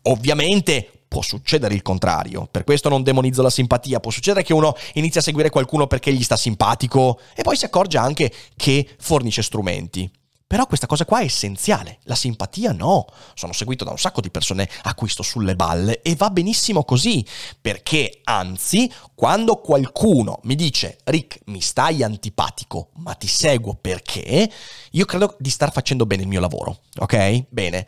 Ovviamente 0.03 1.05
può 1.09 1.20
succedere 1.20 1.75
il 1.75 1.83
contrario, 1.83 2.48
per 2.51 2.64
questo 2.64 2.88
non 2.88 3.03
demonizzo 3.03 3.42
la 3.42 3.51
simpatia, 3.51 4.01
può 4.01 4.11
succedere 4.11 4.44
che 4.44 4.55
uno 4.55 4.75
inizi 4.94 5.18
a 5.18 5.22
seguire 5.22 5.51
qualcuno 5.51 5.87
perché 5.87 6.12
gli 6.12 6.22
sta 6.22 6.37
simpatico 6.37 7.20
e 7.35 7.42
poi 7.42 7.57
si 7.57 7.66
accorge 7.66 7.98
anche 7.98 8.33
che 8.57 8.88
fornisce 8.98 9.42
strumenti. 9.42 10.11
Però 10.52 10.66
questa 10.66 10.86
cosa 10.86 11.06
qua 11.06 11.20
è 11.20 11.24
essenziale, 11.24 12.00
la 12.02 12.14
simpatia 12.14 12.72
no. 12.72 13.06
Sono 13.32 13.54
seguito 13.54 13.84
da 13.84 13.90
un 13.90 13.96
sacco 13.96 14.20
di 14.20 14.30
persone 14.30 14.68
a 14.82 14.94
cui 14.94 15.08
sto 15.08 15.22
sulle 15.22 15.56
balle 15.56 16.02
e 16.02 16.14
va 16.14 16.28
benissimo 16.28 16.84
così, 16.84 17.24
perché 17.58 18.20
anzi, 18.24 18.92
quando 19.14 19.62
qualcuno 19.62 20.40
mi 20.42 20.54
dice 20.54 20.98
Rick, 21.04 21.40
mi 21.46 21.62
stai 21.62 22.02
antipatico, 22.02 22.90
ma 22.96 23.14
ti 23.14 23.28
seguo 23.28 23.78
perché, 23.80 24.52
io 24.90 25.04
credo 25.06 25.36
di 25.38 25.48
star 25.48 25.72
facendo 25.72 26.04
bene 26.04 26.20
il 26.20 26.28
mio 26.28 26.40
lavoro, 26.40 26.80
ok? 26.98 27.46
Bene, 27.48 27.86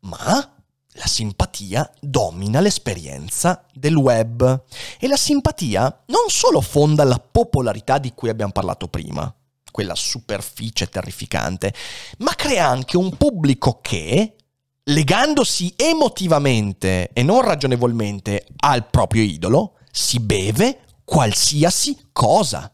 ma 0.00 0.54
la 0.92 1.06
simpatia 1.06 1.90
domina 1.98 2.60
l'esperienza 2.60 3.64
del 3.72 3.96
web 3.96 4.64
e 4.98 5.08
la 5.08 5.16
simpatia 5.16 6.02
non 6.08 6.28
solo 6.28 6.60
fonda 6.60 7.04
la 7.04 7.18
popolarità 7.18 7.96
di 7.96 8.12
cui 8.12 8.28
abbiamo 8.28 8.52
parlato 8.52 8.86
prima, 8.88 9.34
quella 9.72 9.96
superficie 9.96 10.86
terrificante, 10.86 11.74
ma 12.18 12.36
crea 12.36 12.68
anche 12.68 12.96
un 12.96 13.16
pubblico 13.16 13.80
che, 13.82 14.36
legandosi 14.84 15.74
emotivamente 15.76 17.10
e 17.12 17.24
non 17.24 17.40
ragionevolmente 17.40 18.46
al 18.58 18.88
proprio 18.88 19.22
idolo, 19.22 19.78
si 19.90 20.20
beve 20.20 20.84
qualsiasi 21.04 22.10
cosa. 22.12 22.72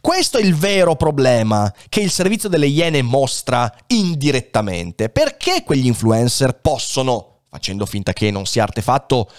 Questo 0.00 0.38
è 0.38 0.42
il 0.42 0.56
vero 0.56 0.96
problema 0.96 1.72
che 1.88 2.00
il 2.00 2.10
servizio 2.10 2.48
delle 2.48 2.66
Iene 2.66 3.02
mostra 3.02 3.72
indirettamente. 3.88 5.08
Perché 5.08 5.62
quegli 5.62 5.86
influencer 5.86 6.60
possono, 6.60 7.42
facendo 7.48 7.86
finta 7.86 8.12
che 8.12 8.30
non 8.30 8.44
sia 8.44 8.64
artefatto, 8.64 9.30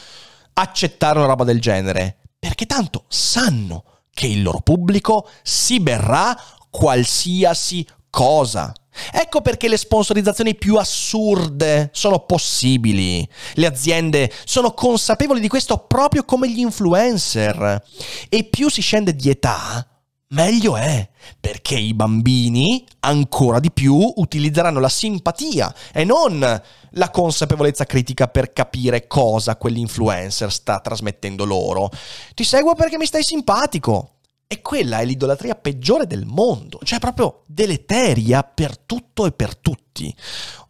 accettare 0.54 1.18
una 1.18 1.28
roba 1.28 1.44
del 1.44 1.60
genere? 1.60 2.20
Perché 2.40 2.66
tanto 2.66 3.04
sanno 3.10 3.84
che 4.14 4.28
il 4.28 4.42
loro 4.42 4.62
pubblico 4.62 5.30
si 5.44 5.80
berrà 5.80 6.38
qualsiasi 6.70 7.86
cosa. 8.10 8.74
Ecco 9.12 9.42
perché 9.42 9.68
le 9.68 9.78
sponsorizzazioni 9.78 10.56
più 10.56 10.76
assurde 10.76 11.90
sono 11.94 12.20
possibili. 12.20 13.28
Le 13.54 13.66
aziende 13.66 14.32
sono 14.44 14.74
consapevoli 14.74 15.40
di 15.40 15.48
questo 15.48 15.78
proprio 15.78 16.24
come 16.26 16.50
gli 16.50 16.60
influencer. 16.60 17.84
E 18.28 18.44
più 18.46 18.70
si 18.70 18.82
scende 18.82 19.16
di 19.16 19.30
età, 19.30 19.86
meglio 20.30 20.76
è, 20.76 21.08
perché 21.40 21.76
i 21.76 21.94
bambini 21.94 22.86
ancora 23.02 23.60
di 23.60 23.72
più 23.72 23.96
utilizzeranno 24.16 24.80
la 24.80 24.90
simpatia 24.90 25.74
e 25.94 26.04
non 26.04 26.62
la 26.94 27.10
consapevolezza 27.12 27.86
critica 27.86 28.28
per 28.28 28.52
capire 28.52 29.08
cosa 29.08 29.56
quell'influencer 29.56 30.52
sta 30.52 30.80
trasmettendo 30.80 31.46
loro. 31.46 31.90
Ti 32.34 32.44
seguo 32.44 32.76
perché 32.76 32.98
mi 32.98 33.06
stai 33.06 33.24
simpatico. 33.24 34.16
E 34.52 34.62
quella 34.64 34.98
è 34.98 35.06
l'idolatria 35.06 35.54
peggiore 35.54 36.08
del 36.08 36.26
mondo, 36.26 36.80
cioè 36.82 36.98
proprio 36.98 37.44
deleteria 37.46 38.42
per 38.42 38.80
tutto 38.80 39.28
e 39.28 39.32
per 39.32 39.56
tutti. 39.56 40.12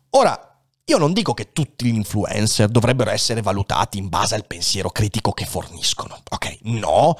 Ora, 0.10 0.62
io 0.84 0.98
non 0.98 1.14
dico 1.14 1.34
che 1.34 1.54
tutti 1.54 1.86
gli 1.86 1.96
influencer 1.96 2.68
dovrebbero 2.68 3.10
essere 3.10 3.42
valutati 3.42 3.98
in 3.98 4.10
base 4.10 4.36
al 4.36 4.46
pensiero 4.46 4.90
critico 4.90 5.32
che 5.32 5.46
forniscono, 5.46 6.22
ok? 6.30 6.58
No, 6.64 7.16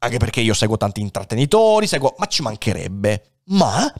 anche 0.00 0.18
perché 0.18 0.42
io 0.42 0.52
seguo 0.52 0.76
tanti 0.76 1.00
intrattenitori, 1.00 1.86
seguo, 1.86 2.16
ma 2.18 2.26
ci 2.26 2.42
mancherebbe. 2.42 3.36
Ma 3.44 3.90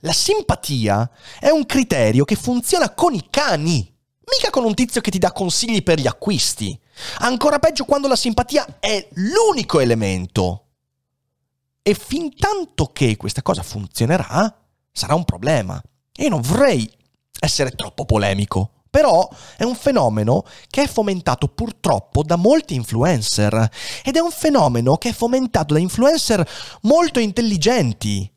la 0.00 0.12
simpatia 0.12 1.08
è 1.38 1.50
un 1.50 1.64
criterio 1.64 2.24
che 2.24 2.34
funziona 2.34 2.92
con 2.92 3.14
i 3.14 3.28
cani. 3.30 3.88
Mica 4.32 4.50
con 4.50 4.64
un 4.64 4.74
tizio 4.74 5.00
che 5.00 5.12
ti 5.12 5.18
dà 5.18 5.30
consigli 5.30 5.84
per 5.84 6.00
gli 6.00 6.08
acquisti. 6.08 6.76
Ancora 7.18 7.60
peggio 7.60 7.84
quando 7.84 8.08
la 8.08 8.16
simpatia 8.16 8.78
è 8.80 9.06
l'unico 9.12 9.78
elemento 9.78 10.62
e 11.88 11.94
fin 11.94 12.34
tanto 12.34 12.86
che 12.86 13.16
questa 13.16 13.42
cosa 13.42 13.62
funzionerà, 13.62 14.52
sarà 14.90 15.14
un 15.14 15.22
problema. 15.22 15.80
E 16.12 16.24
io 16.24 16.30
non 16.30 16.40
vorrei 16.40 16.90
essere 17.38 17.70
troppo 17.76 18.04
polemico, 18.04 18.72
però 18.90 19.28
è 19.56 19.62
un 19.62 19.76
fenomeno 19.76 20.42
che 20.66 20.82
è 20.82 20.88
fomentato 20.88 21.46
purtroppo 21.46 22.24
da 22.24 22.34
molti 22.34 22.74
influencer 22.74 23.70
ed 24.02 24.16
è 24.16 24.18
un 24.18 24.32
fenomeno 24.32 24.96
che 24.96 25.10
è 25.10 25.12
fomentato 25.12 25.74
da 25.74 25.78
influencer 25.78 26.44
molto 26.82 27.20
intelligenti, 27.20 28.28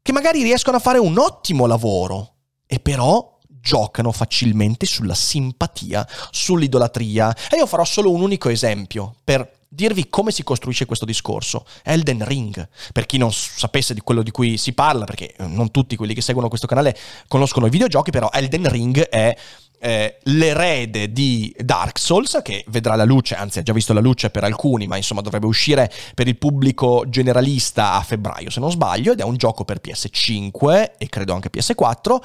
che 0.00 0.12
magari 0.12 0.42
riescono 0.42 0.78
a 0.78 0.80
fare 0.80 0.96
un 0.96 1.18
ottimo 1.18 1.66
lavoro 1.66 2.36
e 2.66 2.80
però 2.80 3.38
giocano 3.46 4.12
facilmente 4.12 4.86
sulla 4.86 5.14
simpatia, 5.14 6.08
sull'idolatria. 6.30 7.36
E 7.50 7.58
io 7.58 7.66
farò 7.66 7.84
solo 7.84 8.10
un 8.10 8.22
unico 8.22 8.48
esempio 8.48 9.16
per 9.22 9.60
dirvi 9.74 10.08
come 10.08 10.30
si 10.30 10.42
costruisce 10.42 10.86
questo 10.86 11.04
discorso. 11.04 11.66
Elden 11.82 12.24
Ring, 12.24 12.68
per 12.92 13.06
chi 13.06 13.18
non 13.18 13.32
sapesse 13.32 13.94
di 13.94 14.00
quello 14.00 14.22
di 14.22 14.30
cui 14.30 14.56
si 14.56 14.72
parla, 14.72 15.04
perché 15.04 15.34
eh, 15.34 15.46
non 15.46 15.70
tutti 15.70 15.96
quelli 15.96 16.14
che 16.14 16.20
seguono 16.20 16.48
questo 16.48 16.66
canale 16.66 16.96
conoscono 17.28 17.66
i 17.66 17.70
videogiochi, 17.70 18.10
però 18.10 18.30
Elden 18.32 18.68
Ring 18.68 19.00
è 19.00 19.36
eh, 19.84 20.16
l'erede 20.22 21.12
di 21.12 21.54
Dark 21.58 21.98
Souls, 21.98 22.40
che 22.42 22.64
vedrà 22.68 22.94
la 22.94 23.04
luce, 23.04 23.34
anzi 23.34 23.58
ha 23.58 23.62
già 23.62 23.74
visto 23.74 23.92
la 23.92 24.00
luce 24.00 24.30
per 24.30 24.42
alcuni, 24.42 24.86
ma 24.86 24.96
insomma 24.96 25.20
dovrebbe 25.20 25.44
uscire 25.44 25.92
per 26.14 26.26
il 26.26 26.38
pubblico 26.38 27.04
generalista 27.06 27.92
a 27.92 28.00
febbraio, 28.00 28.48
se 28.48 28.60
non 28.60 28.70
sbaglio, 28.70 29.12
ed 29.12 29.20
è 29.20 29.24
un 29.24 29.36
gioco 29.36 29.66
per 29.66 29.80
PS5 29.84 30.92
e 30.96 31.08
credo 31.10 31.34
anche 31.34 31.50
PS4, 31.50 32.16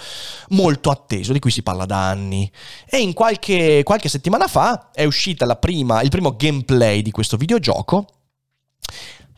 molto 0.52 0.89
atteso, 0.89 1.34
di 1.34 1.39
cui 1.39 1.52
si 1.52 1.62
parla 1.62 1.84
da 1.84 2.08
anni. 2.08 2.50
E 2.89 3.02
in 3.02 3.12
qualche, 3.12 3.84
qualche 3.84 4.08
settimana 4.08 4.48
fa 4.48 4.91
è 4.93 5.04
uscita 5.04 5.45
prima, 5.58 6.02
il 6.02 6.10
primo 6.10 6.38
gameplay 6.38 7.02
di 7.02 7.12
questo 7.12 7.36
videogioco, 7.36 8.08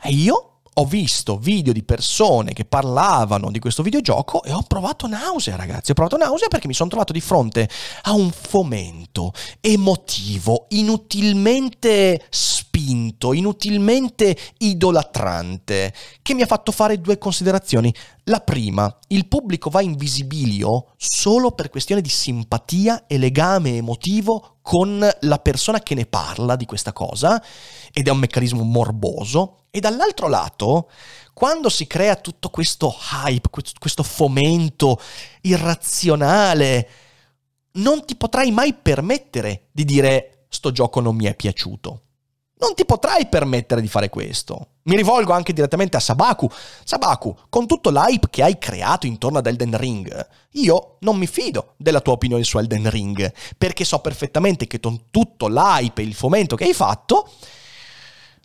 e 0.03 0.11
io 0.11 0.50
ho 0.81 0.85
visto 0.85 1.37
video 1.37 1.73
di 1.73 1.83
persone 1.83 2.53
che 2.53 2.65
parlavano 2.65 3.51
di 3.51 3.59
questo 3.59 3.83
videogioco 3.83 4.43
e 4.43 4.51
ho 4.51 4.63
provato 4.63 5.05
nausea, 5.05 5.55
ragazzi. 5.55 5.91
Ho 5.91 5.93
provato 5.93 6.17
nausea 6.17 6.47
perché 6.47 6.67
mi 6.67 6.73
sono 6.73 6.89
trovato 6.89 7.13
di 7.13 7.21
fronte 7.21 7.69
a 8.03 8.13
un 8.13 8.31
fomento 8.31 9.31
emotivo 9.59 10.65
inutilmente 10.69 12.25
spinto, 12.29 13.33
inutilmente 13.33 14.35
idolatrante, 14.57 15.93
che 16.23 16.33
mi 16.33 16.41
ha 16.41 16.47
fatto 16.47 16.71
fare 16.71 16.99
due 16.99 17.19
considerazioni. 17.19 17.93
La 18.25 18.39
prima, 18.39 18.99
il 19.07 19.27
pubblico 19.27 19.71
va 19.71 19.81
in 19.81 19.95
visibilio 19.95 20.93
solo 20.95 21.51
per 21.51 21.69
questione 21.69 22.01
di 22.01 22.09
simpatia 22.09 23.07
e 23.07 23.17
legame 23.17 23.77
emotivo 23.77 24.57
con 24.61 24.99
la 25.21 25.39
persona 25.39 25.79
che 25.79 25.95
ne 25.95 26.05
parla 26.05 26.55
di 26.55 26.65
questa 26.65 26.93
cosa, 26.93 27.43
ed 27.91 28.07
è 28.07 28.11
un 28.11 28.19
meccanismo 28.19 28.61
morboso 28.63 29.63
e 29.71 29.79
dall'altro 29.79 30.27
lato, 30.27 30.91
quando 31.33 31.69
si 31.69 31.87
crea 31.87 32.15
tutto 32.15 32.49
questo 32.49 32.95
hype, 33.11 33.49
questo 33.49 34.03
fomento 34.03 34.99
irrazionale, 35.41 36.89
non 37.73 38.05
ti 38.05 38.15
potrai 38.15 38.51
mai 38.51 38.73
permettere 38.75 39.69
di 39.71 39.83
dire 39.83 40.45
sto 40.49 40.71
gioco 40.71 40.99
non 40.99 41.15
mi 41.15 41.25
è 41.25 41.35
piaciuto. 41.35 42.03
Non 42.61 42.75
ti 42.75 42.85
potrai 42.85 43.25
permettere 43.25 43.81
di 43.81 43.87
fare 43.87 44.09
questo. 44.09 44.67
Mi 44.83 44.95
rivolgo 44.95 45.33
anche 45.33 45.51
direttamente 45.51 45.97
a 45.97 45.99
Sabaku. 45.99 46.47
Sabaku, 46.83 47.35
con 47.49 47.65
tutto 47.65 47.89
l'hype 47.89 48.27
che 48.29 48.43
hai 48.43 48.59
creato 48.59 49.07
intorno 49.07 49.39
ad 49.39 49.47
Elden 49.47 49.75
Ring, 49.77 50.27
io 50.51 50.97
non 50.99 51.17
mi 51.17 51.25
fido 51.25 51.73
della 51.77 52.01
tua 52.01 52.13
opinione 52.13 52.43
su 52.43 52.59
Elden 52.59 52.87
Ring, 52.91 53.33
perché 53.57 53.83
so 53.83 53.97
perfettamente 53.97 54.67
che 54.67 54.79
con 54.79 55.05
tutto 55.09 55.47
l'hype 55.47 56.03
e 56.03 56.05
il 56.05 56.13
fomento 56.13 56.55
che 56.55 56.65
hai 56.65 56.73
fatto, 56.73 57.31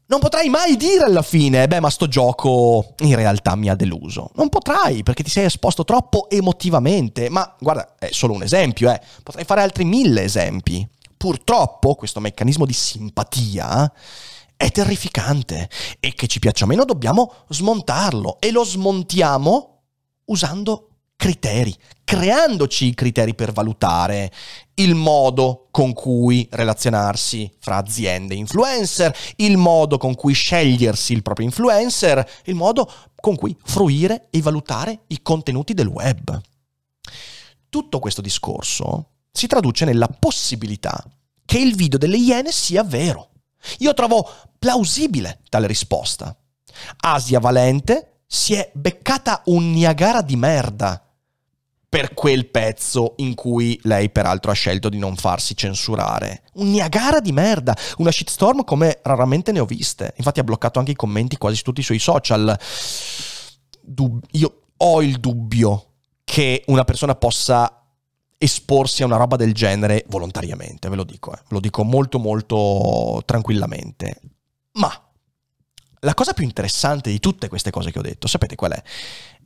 non 0.06 0.20
potrai 0.20 0.48
mai 0.48 0.76
dire 0.76 1.04
alla 1.04 1.22
fine, 1.22 1.66
beh, 1.66 1.80
ma 1.80 1.90
sto 1.90 2.08
gioco 2.08 2.94
in 3.00 3.16
realtà 3.16 3.54
mi 3.54 3.68
ha 3.68 3.74
deluso. 3.74 4.30
Non 4.36 4.48
potrai, 4.48 5.02
perché 5.02 5.24
ti 5.24 5.30
sei 5.30 5.44
esposto 5.44 5.84
troppo 5.84 6.30
emotivamente. 6.30 7.28
Ma 7.28 7.54
guarda, 7.58 7.96
è 7.98 8.08
solo 8.12 8.32
un 8.32 8.44
esempio, 8.44 8.90
eh. 8.90 8.98
Potrai 9.22 9.44
fare 9.44 9.60
altri 9.60 9.84
mille 9.84 10.22
esempi. 10.22 10.88
Purtroppo 11.16 11.94
questo 11.94 12.20
meccanismo 12.20 12.66
di 12.66 12.72
simpatia 12.72 13.90
è 14.56 14.70
terrificante 14.70 15.68
e 16.00 16.14
che 16.14 16.26
ci 16.26 16.38
piaccia 16.38 16.64
o 16.64 16.66
meno 16.66 16.84
dobbiamo 16.84 17.32
smontarlo 17.48 18.38
e 18.40 18.50
lo 18.50 18.64
smontiamo 18.64 19.82
usando 20.26 20.88
criteri, 21.16 21.74
creandoci 22.04 22.86
i 22.86 22.94
criteri 22.94 23.34
per 23.34 23.52
valutare 23.52 24.30
il 24.74 24.94
modo 24.94 25.68
con 25.70 25.92
cui 25.92 26.46
relazionarsi 26.50 27.50
fra 27.58 27.76
aziende 27.76 28.34
e 28.34 28.38
influencer, 28.38 29.16
il 29.36 29.56
modo 29.56 29.96
con 29.98 30.14
cui 30.14 30.34
scegliersi 30.34 31.12
il 31.12 31.22
proprio 31.22 31.46
influencer, 31.46 32.28
il 32.44 32.54
modo 32.54 32.90
con 33.14 33.34
cui 33.36 33.56
fruire 33.64 34.28
e 34.30 34.42
valutare 34.42 35.04
i 35.08 35.22
contenuti 35.22 35.74
del 35.74 35.88
web. 35.88 36.40
Tutto 37.68 37.98
questo 37.98 38.20
discorso 38.20 39.10
si 39.36 39.46
traduce 39.46 39.84
nella 39.84 40.08
possibilità 40.08 41.04
che 41.44 41.58
il 41.58 41.76
video 41.76 41.98
delle 41.98 42.16
Iene 42.16 42.50
sia 42.50 42.82
vero. 42.82 43.30
Io 43.78 43.92
trovo 43.92 44.28
plausibile 44.58 45.40
tale 45.48 45.66
risposta. 45.66 46.34
Asia 47.00 47.38
Valente 47.38 48.22
si 48.26 48.54
è 48.54 48.70
beccata 48.72 49.42
un 49.46 49.72
Niagara 49.72 50.22
di 50.22 50.36
merda 50.36 51.00
per 51.88 52.14
quel 52.14 52.46
pezzo 52.46 53.14
in 53.18 53.34
cui 53.34 53.78
lei 53.82 54.10
peraltro 54.10 54.50
ha 54.50 54.54
scelto 54.54 54.88
di 54.88 54.98
non 54.98 55.16
farsi 55.16 55.54
censurare. 55.54 56.42
Un 56.54 56.70
Niagara 56.70 57.20
di 57.20 57.32
merda, 57.32 57.76
una 57.98 58.10
shitstorm 58.10 58.64
come 58.64 59.00
raramente 59.02 59.52
ne 59.52 59.60
ho 59.60 59.66
viste. 59.66 60.14
Infatti 60.16 60.40
ha 60.40 60.44
bloccato 60.44 60.78
anche 60.78 60.92
i 60.92 60.96
commenti 60.96 61.36
quasi 61.36 61.56
su 61.56 61.62
tutti 61.62 61.80
i 61.80 61.84
suoi 61.84 61.98
social. 61.98 62.58
Dub- 63.80 64.24
io 64.32 64.62
ho 64.76 65.02
il 65.02 65.20
dubbio 65.20 65.92
che 66.24 66.64
una 66.66 66.84
persona 66.84 67.14
possa 67.14 67.85
esporsi 68.38 69.02
a 69.02 69.06
una 69.06 69.16
roba 69.16 69.36
del 69.36 69.54
genere 69.54 70.04
volontariamente, 70.08 70.88
ve 70.88 70.96
lo 70.96 71.04
dico, 71.04 71.32
eh. 71.32 71.38
ve 71.38 71.48
lo 71.48 71.60
dico 71.60 71.84
molto 71.84 72.18
molto 72.18 73.22
tranquillamente. 73.24 74.20
Ma 74.72 74.92
la 76.00 76.14
cosa 76.14 76.34
più 76.34 76.44
interessante 76.44 77.10
di 77.10 77.18
tutte 77.18 77.48
queste 77.48 77.70
cose 77.70 77.90
che 77.90 77.98
ho 77.98 78.02
detto, 78.02 78.26
sapete 78.26 78.54
qual 78.54 78.72
è? 78.72 78.82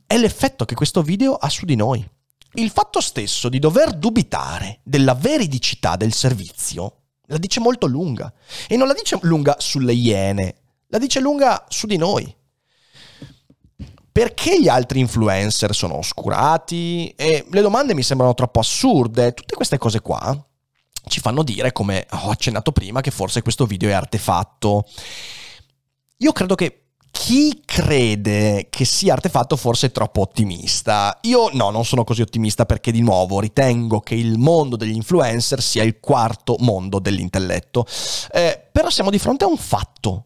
È 0.05 0.17
l'effetto 0.17 0.65
che 0.65 0.75
questo 0.75 1.01
video 1.01 1.35
ha 1.35 1.49
su 1.49 1.65
di 1.65 1.75
noi. 1.75 2.05
Il 2.53 2.69
fatto 2.69 2.99
stesso 2.99 3.47
di 3.47 3.59
dover 3.59 3.93
dubitare 3.93 4.81
della 4.83 5.13
veridicità 5.13 5.95
del 5.95 6.11
servizio 6.11 6.97
la 7.27 7.37
dice 7.37 7.61
molto 7.61 7.87
lunga. 7.87 8.31
E 8.67 8.75
non 8.75 8.87
la 8.87 8.93
dice 8.93 9.17
lunga 9.21 9.55
sulle 9.59 9.93
iene, 9.93 10.55
la 10.87 10.97
dice 10.97 11.21
lunga 11.21 11.65
su 11.69 11.87
di 11.87 11.95
noi. 11.95 12.35
Perché 14.11 14.59
gli 14.59 14.67
altri 14.67 14.99
influencer 14.99 15.73
sono 15.73 15.97
oscurati? 15.97 17.13
E 17.15 17.45
le 17.49 17.61
domande 17.61 17.93
mi 17.93 18.03
sembrano 18.03 18.33
troppo 18.33 18.59
assurde. 18.59 19.33
Tutte 19.33 19.55
queste 19.55 19.77
cose 19.77 20.01
qua 20.01 20.37
ci 21.07 21.19
fanno 21.19 21.43
dire, 21.43 21.71
come 21.71 22.05
ho 22.09 22.29
accennato 22.29 22.71
prima, 22.71 23.01
che 23.01 23.11
forse 23.11 23.41
questo 23.41 23.65
video 23.65 23.89
è 23.89 23.93
artefatto. 23.93 24.85
Io 26.17 26.31
credo 26.33 26.55
che 26.55 26.81
chi 27.11 27.61
crede 27.65 28.67
che 28.69 28.85
sia 28.85 29.13
artefatto 29.13 29.55
forse 29.55 29.87
è 29.87 29.91
troppo 29.91 30.21
ottimista. 30.21 31.17
Io 31.23 31.49
no, 31.53 31.69
non 31.69 31.85
sono 31.85 32.03
così 32.03 32.21
ottimista 32.21 32.65
perché 32.65 32.91
di 32.91 33.01
nuovo 33.01 33.39
ritengo 33.39 33.99
che 33.99 34.15
il 34.15 34.37
mondo 34.37 34.75
degli 34.75 34.95
influencer 34.95 35.61
sia 35.61 35.83
il 35.83 35.99
quarto 35.99 36.55
mondo 36.59 36.99
dell'intelletto. 36.99 37.85
Eh, 38.31 38.67
però 38.71 38.89
siamo 38.89 39.09
di 39.09 39.19
fronte 39.19 39.43
a 39.43 39.47
un 39.47 39.57
fatto. 39.57 40.25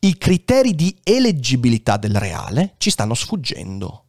I 0.00 0.16
criteri 0.18 0.74
di 0.74 0.96
eleggibilità 1.02 1.96
del 1.96 2.14
reale 2.16 2.74
ci 2.78 2.90
stanno 2.90 3.14
sfuggendo. 3.14 4.04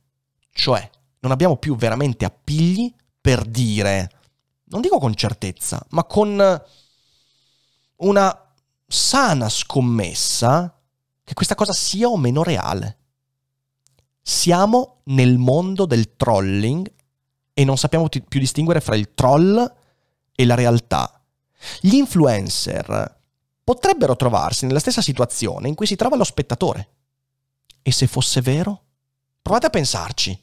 Cioè, 0.51 0.89
non 1.19 1.31
abbiamo 1.31 1.57
più 1.57 1.75
veramente 1.75 2.25
appigli 2.25 2.93
per 3.19 3.43
dire, 3.43 4.09
non 4.65 4.81
dico 4.81 4.99
con 4.99 5.15
certezza, 5.15 5.83
ma 5.89 6.03
con 6.03 6.61
una 7.97 8.51
sana 8.87 9.49
scommessa 9.49 10.79
che 11.23 11.33
questa 11.33 11.55
cosa 11.55 11.73
sia 11.73 12.07
o 12.07 12.17
meno 12.17 12.43
reale. 12.43 12.97
Siamo 14.21 15.01
nel 15.05 15.37
mondo 15.37 15.85
del 15.85 16.15
trolling 16.15 16.91
e 17.53 17.65
non 17.65 17.77
sappiamo 17.77 18.07
più 18.07 18.39
distinguere 18.39 18.81
fra 18.81 18.95
il 18.95 19.13
troll 19.13 19.73
e 20.35 20.45
la 20.45 20.55
realtà. 20.55 21.21
Gli 21.81 21.95
influencer 21.95 23.16
potrebbero 23.67 24.15
trovarsi 24.15 24.65
nella 24.65 24.79
stessa 24.79 25.01
situazione 25.01 25.67
in 25.67 25.75
cui 25.75 25.85
si 25.85 25.97
trova 25.97 26.15
lo 26.15 26.23
spettatore. 26.23 26.87
E 27.81 27.91
se 27.91 28.07
fosse 28.07 28.39
vero? 28.39 28.83
Provate 29.41 29.65
a 29.65 29.69
pensarci. 29.69 30.41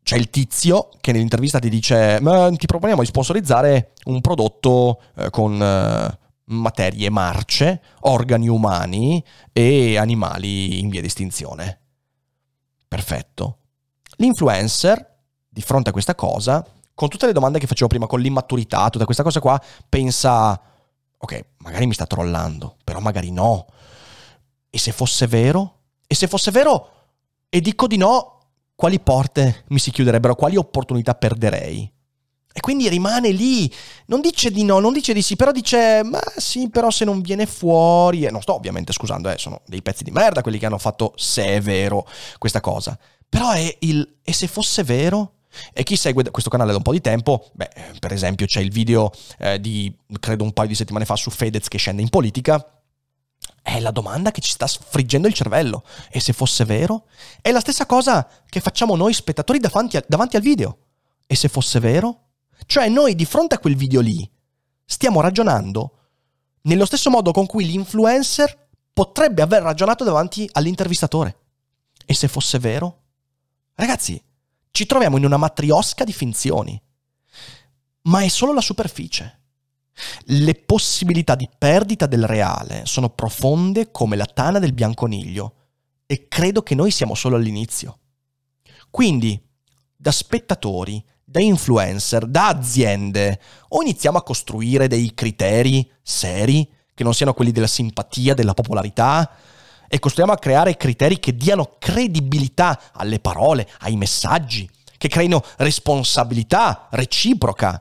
C'è 0.00 0.16
il 0.16 0.30
tizio 0.30 0.90
che 1.00 1.10
nell'intervista 1.10 1.58
ti 1.58 1.68
dice: 1.68 2.20
Ti 2.22 2.66
proponiamo 2.66 3.00
di 3.00 3.08
sponsorizzare 3.08 3.94
un 4.04 4.20
prodotto 4.20 5.02
eh, 5.16 5.30
con 5.30 5.60
eh, 5.60 6.18
materie 6.44 7.10
marce, 7.10 7.82
organi 8.02 8.46
umani 8.46 9.24
e 9.52 9.96
animali 9.96 10.78
in 10.78 10.88
via 10.90 11.00
di 11.00 11.08
estinzione. 11.08 11.80
Perfetto. 12.86 13.58
L'influencer, 14.18 15.16
di 15.48 15.60
fronte 15.60 15.88
a 15.88 15.92
questa 15.92 16.14
cosa, 16.14 16.64
con 16.94 17.08
tutte 17.08 17.26
le 17.26 17.32
domande 17.32 17.58
che 17.58 17.66
facevo 17.66 17.88
prima, 17.88 18.06
con 18.06 18.20
l'immaturità, 18.20 18.90
tutta 18.90 19.06
questa 19.06 19.24
cosa 19.24 19.40
qua, 19.40 19.60
pensa, 19.88 20.72
ok, 21.18 21.44
magari 21.58 21.86
mi 21.86 21.94
sta 21.94 22.06
trollando, 22.06 22.76
però 22.84 23.00
magari 23.00 23.30
no. 23.30 23.66
E 24.70 24.78
se 24.78 24.92
fosse 24.92 25.26
vero? 25.26 25.80
E 26.06 26.14
se 26.14 26.26
fosse 26.26 26.50
vero 26.50 26.88
e 27.48 27.60
dico 27.60 27.86
di 27.86 27.96
no, 27.96 28.40
quali 28.74 28.98
porte 29.00 29.64
mi 29.68 29.78
si 29.78 29.90
chiuderebbero, 29.90 30.34
quali 30.34 30.56
opportunità 30.56 31.14
perderei? 31.14 31.88
E 32.56 32.60
quindi 32.60 32.88
rimane 32.88 33.30
lì, 33.30 33.72
non 34.06 34.20
dice 34.20 34.50
di 34.50 34.62
no, 34.62 34.78
non 34.78 34.92
dice 34.92 35.12
di 35.12 35.22
sì, 35.22 35.34
però 35.34 35.50
dice, 35.50 36.02
ma 36.04 36.20
sì, 36.36 36.68
però 36.70 36.88
se 36.88 37.04
non 37.04 37.20
viene 37.20 37.46
fuori, 37.46 38.24
e 38.24 38.30
non 38.30 38.42
sto 38.42 38.54
ovviamente 38.54 38.92
scusando, 38.92 39.28
eh, 39.28 39.38
sono 39.38 39.62
dei 39.66 39.82
pezzi 39.82 40.04
di 40.04 40.12
merda 40.12 40.40
quelli 40.40 40.58
che 40.58 40.66
hanno 40.66 40.78
fatto, 40.78 41.14
se 41.16 41.44
è 41.44 41.60
vero, 41.60 42.06
questa 42.38 42.60
cosa. 42.60 42.96
Però 43.28 43.50
è 43.50 43.76
il, 43.80 44.18
e 44.22 44.32
se 44.32 44.46
fosse 44.46 44.84
vero? 44.84 45.32
E 45.72 45.82
chi 45.82 45.96
segue 45.96 46.30
questo 46.30 46.50
canale 46.50 46.70
da 46.70 46.76
un 46.76 46.82
po' 46.82 46.92
di 46.92 47.00
tempo, 47.00 47.50
beh, 47.52 47.70
per 47.98 48.12
esempio 48.12 48.46
c'è 48.46 48.60
il 48.60 48.70
video 48.70 49.10
eh, 49.38 49.60
di, 49.60 49.94
credo 50.20 50.44
un 50.44 50.52
paio 50.52 50.68
di 50.68 50.74
settimane 50.74 51.04
fa, 51.04 51.16
su 51.16 51.30
Fedez 51.30 51.68
che 51.68 51.78
scende 51.78 52.02
in 52.02 52.08
politica, 52.08 52.64
è 53.62 53.80
la 53.80 53.90
domanda 53.90 54.30
che 54.30 54.40
ci 54.40 54.50
sta 54.50 54.66
friggendo 54.66 55.26
il 55.26 55.34
cervello. 55.34 55.84
E 56.10 56.20
se 56.20 56.32
fosse 56.32 56.64
vero? 56.64 57.06
È 57.40 57.50
la 57.50 57.60
stessa 57.60 57.86
cosa 57.86 58.28
che 58.48 58.60
facciamo 58.60 58.94
noi 58.94 59.14
spettatori 59.14 59.58
davanti, 59.58 59.96
a, 59.96 60.04
davanti 60.06 60.36
al 60.36 60.42
video. 60.42 60.78
E 61.26 61.34
se 61.34 61.48
fosse 61.48 61.80
vero? 61.80 62.20
Cioè 62.66 62.88
noi 62.88 63.14
di 63.14 63.24
fronte 63.24 63.54
a 63.54 63.58
quel 63.58 63.74
video 63.74 64.00
lì 64.00 64.28
stiamo 64.84 65.20
ragionando 65.20 65.98
nello 66.62 66.84
stesso 66.84 67.10
modo 67.10 67.32
con 67.32 67.46
cui 67.46 67.64
l'influencer 67.64 68.68
potrebbe 68.92 69.42
aver 69.42 69.62
ragionato 69.62 70.04
davanti 70.04 70.48
all'intervistatore. 70.52 71.38
E 72.06 72.14
se 72.14 72.28
fosse 72.28 72.58
vero? 72.58 73.02
Ragazzi, 73.74 74.22
ci 74.74 74.86
troviamo 74.86 75.18
in 75.18 75.24
una 75.24 75.36
matriosca 75.36 76.02
di 76.02 76.12
finzioni. 76.12 76.82
Ma 78.02 78.22
è 78.22 78.28
solo 78.28 78.52
la 78.52 78.60
superficie. 78.60 79.42
Le 80.24 80.54
possibilità 80.56 81.36
di 81.36 81.48
perdita 81.56 82.06
del 82.06 82.26
reale 82.26 82.84
sono 82.84 83.10
profonde 83.10 83.92
come 83.92 84.16
la 84.16 84.24
tana 84.24 84.58
del 84.58 84.72
bianconiglio 84.72 85.54
e 86.06 86.26
credo 86.26 86.64
che 86.64 86.74
noi 86.74 86.90
siamo 86.90 87.14
solo 87.14 87.36
all'inizio. 87.36 88.00
Quindi, 88.90 89.40
da 89.94 90.10
spettatori, 90.10 91.02
da 91.22 91.40
influencer, 91.40 92.26
da 92.26 92.48
aziende, 92.48 93.40
o 93.68 93.80
iniziamo 93.80 94.18
a 94.18 94.24
costruire 94.24 94.88
dei 94.88 95.14
criteri 95.14 95.88
seri, 96.02 96.68
che 96.92 97.04
non 97.04 97.14
siano 97.14 97.32
quelli 97.32 97.52
della 97.52 97.68
simpatia, 97.68 98.34
della 98.34 98.54
popolarità, 98.54 99.36
e 99.94 100.00
costruiamo 100.00 100.32
a 100.32 100.38
creare 100.38 100.76
criteri 100.76 101.20
che 101.20 101.36
diano 101.36 101.76
credibilità 101.78 102.90
alle 102.94 103.20
parole, 103.20 103.70
ai 103.78 103.94
messaggi, 103.94 104.68
che 104.98 105.06
creino 105.06 105.40
responsabilità 105.58 106.88
reciproca, 106.90 107.80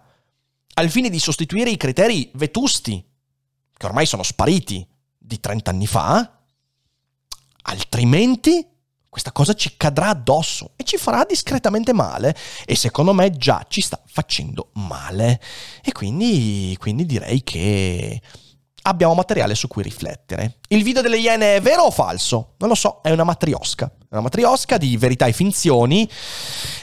al 0.76 0.92
fine 0.92 1.10
di 1.10 1.18
sostituire 1.18 1.72
i 1.72 1.78
criteri 1.78 2.30
vetusti, 2.36 3.04
che 3.76 3.86
ormai 3.88 4.06
sono 4.06 4.22
spariti 4.22 4.88
di 5.18 5.40
30 5.40 5.72
anni 5.72 5.88
fa, 5.88 6.38
altrimenti 7.64 8.64
questa 9.10 9.32
cosa 9.32 9.56
ci 9.56 9.74
cadrà 9.76 10.10
addosso 10.10 10.74
e 10.76 10.84
ci 10.84 10.98
farà 10.98 11.26
discretamente 11.28 11.94
male 11.94 12.38
e 12.64 12.76
secondo 12.76 13.14
me 13.14 13.32
già 13.32 13.66
ci 13.68 13.82
sta 13.82 14.00
facendo 14.06 14.70
male. 14.74 15.42
E 15.84 15.92
quindi, 15.92 16.78
quindi 16.80 17.08
direi 17.08 17.44
che 17.44 18.22
abbiamo 18.84 19.14
materiale 19.14 19.56
su 19.56 19.68
cui 19.68 19.84
riflettere. 19.84 20.60
Il 20.70 20.84
video 20.84 21.02
delle 21.02 21.18
Iene 21.18 21.56
è 21.56 21.62
vero 21.62 21.84
o 21.84 21.92
falso? 21.92 22.54
Non 22.58 22.70
lo 22.70 22.76
so, 22.76 23.00
è 23.02 23.12
una 23.12 23.24
matriosca. 23.24 23.86
È 23.86 24.14
una 24.14 24.22
matriosca 24.22 24.78
di 24.78 24.96
verità 24.98 25.26
e 25.26 25.34
finzioni 25.34 26.10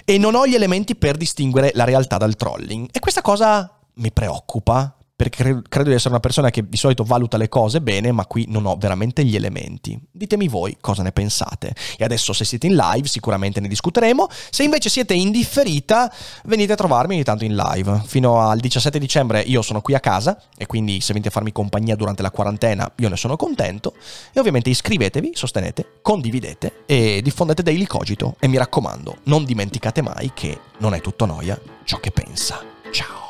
e 0.05 0.19
non 0.19 0.35
ho 0.35 0.47
gli 0.47 0.55
elementi 0.55 0.97
per 0.97 1.17
distinguere 1.17 1.71
la 1.75 1.85
realtà 1.85 2.17
dal 2.17 2.37
trolling. 2.37 2.89
E 2.93 2.99
questa 3.01 3.23
cosa 3.23 3.79
mi 3.95 4.13
preoccupa 4.13 4.95
perché 5.21 5.61
credo 5.69 5.91
di 5.91 5.95
essere 5.95 6.15
una 6.15 6.21
persona 6.21 6.49
che 6.49 6.67
di 6.67 6.79
solito 6.79 7.05
valuta 7.05 7.37
le 7.37 7.51
cose 7.51 7.83
bene, 7.83 8.11
ma 8.11 8.25
qui 8.25 8.47
non 8.49 8.65
ho 8.65 8.77
veramente 8.77 9.23
gli 9.23 9.37
elementi. 9.37 10.01
Ditemi 10.11 10.49
voi 10.49 10.79
cosa 10.81 11.03
ne 11.03 11.13
pensate. 11.13 11.75
E 11.99 12.05
adesso 12.05 12.33
se 12.33 12.47
siete 12.47 12.67
in 12.67 12.75
live 12.75 13.07
sicuramente 13.07 13.61
ne 13.61 13.69
discuteremo, 13.69 14.29
se 14.49 14.63
invece 14.63 14.89
siete 14.89 15.13
in 15.13 15.31
differita 15.31 16.11
venite 16.45 16.73
a 16.73 16.75
trovarmi 16.75 17.17
ogni 17.17 17.23
tanto 17.23 17.45
in 17.45 17.55
live. 17.55 18.01
Fino 18.07 18.41
al 18.41 18.61
17 18.61 18.99
dicembre 18.99 19.41
io 19.41 19.61
sono 19.61 19.83
qui 19.83 19.93
a 19.93 20.01
casa 20.01 20.41
e 20.57 20.65
quindi 20.65 21.03
se 21.03 21.13
venite 21.13 21.29
a 21.29 21.33
farmi 21.33 21.53
compagnia 21.53 21.97
durante 21.97 22.23
la 22.23 22.31
quarantena 22.31 22.91
io 22.97 23.11
ne 23.11 23.17
sono 23.19 23.37
contento. 23.37 23.93
E 24.33 24.41
ovviamente 24.41 24.71
iscrivetevi, 24.71 25.33
sostenete, 25.35 25.99
condividete 26.01 26.85
e 26.87 27.21
diffondete 27.23 27.63
Daily 27.63 27.85
Cogito. 27.85 28.37
E 28.39 28.49
mi 28.49 28.57
raccomando, 28.57 29.19
non 29.25 29.45
dimenticate 29.45 30.01
mai 30.01 30.31
che 30.33 30.59
non 30.79 30.95
è 30.95 31.03
tutto 31.03 31.27
noia 31.27 31.61
ciò 31.85 31.99
che 31.99 32.11
pensa. 32.11 32.65
Ciao! 32.91 33.30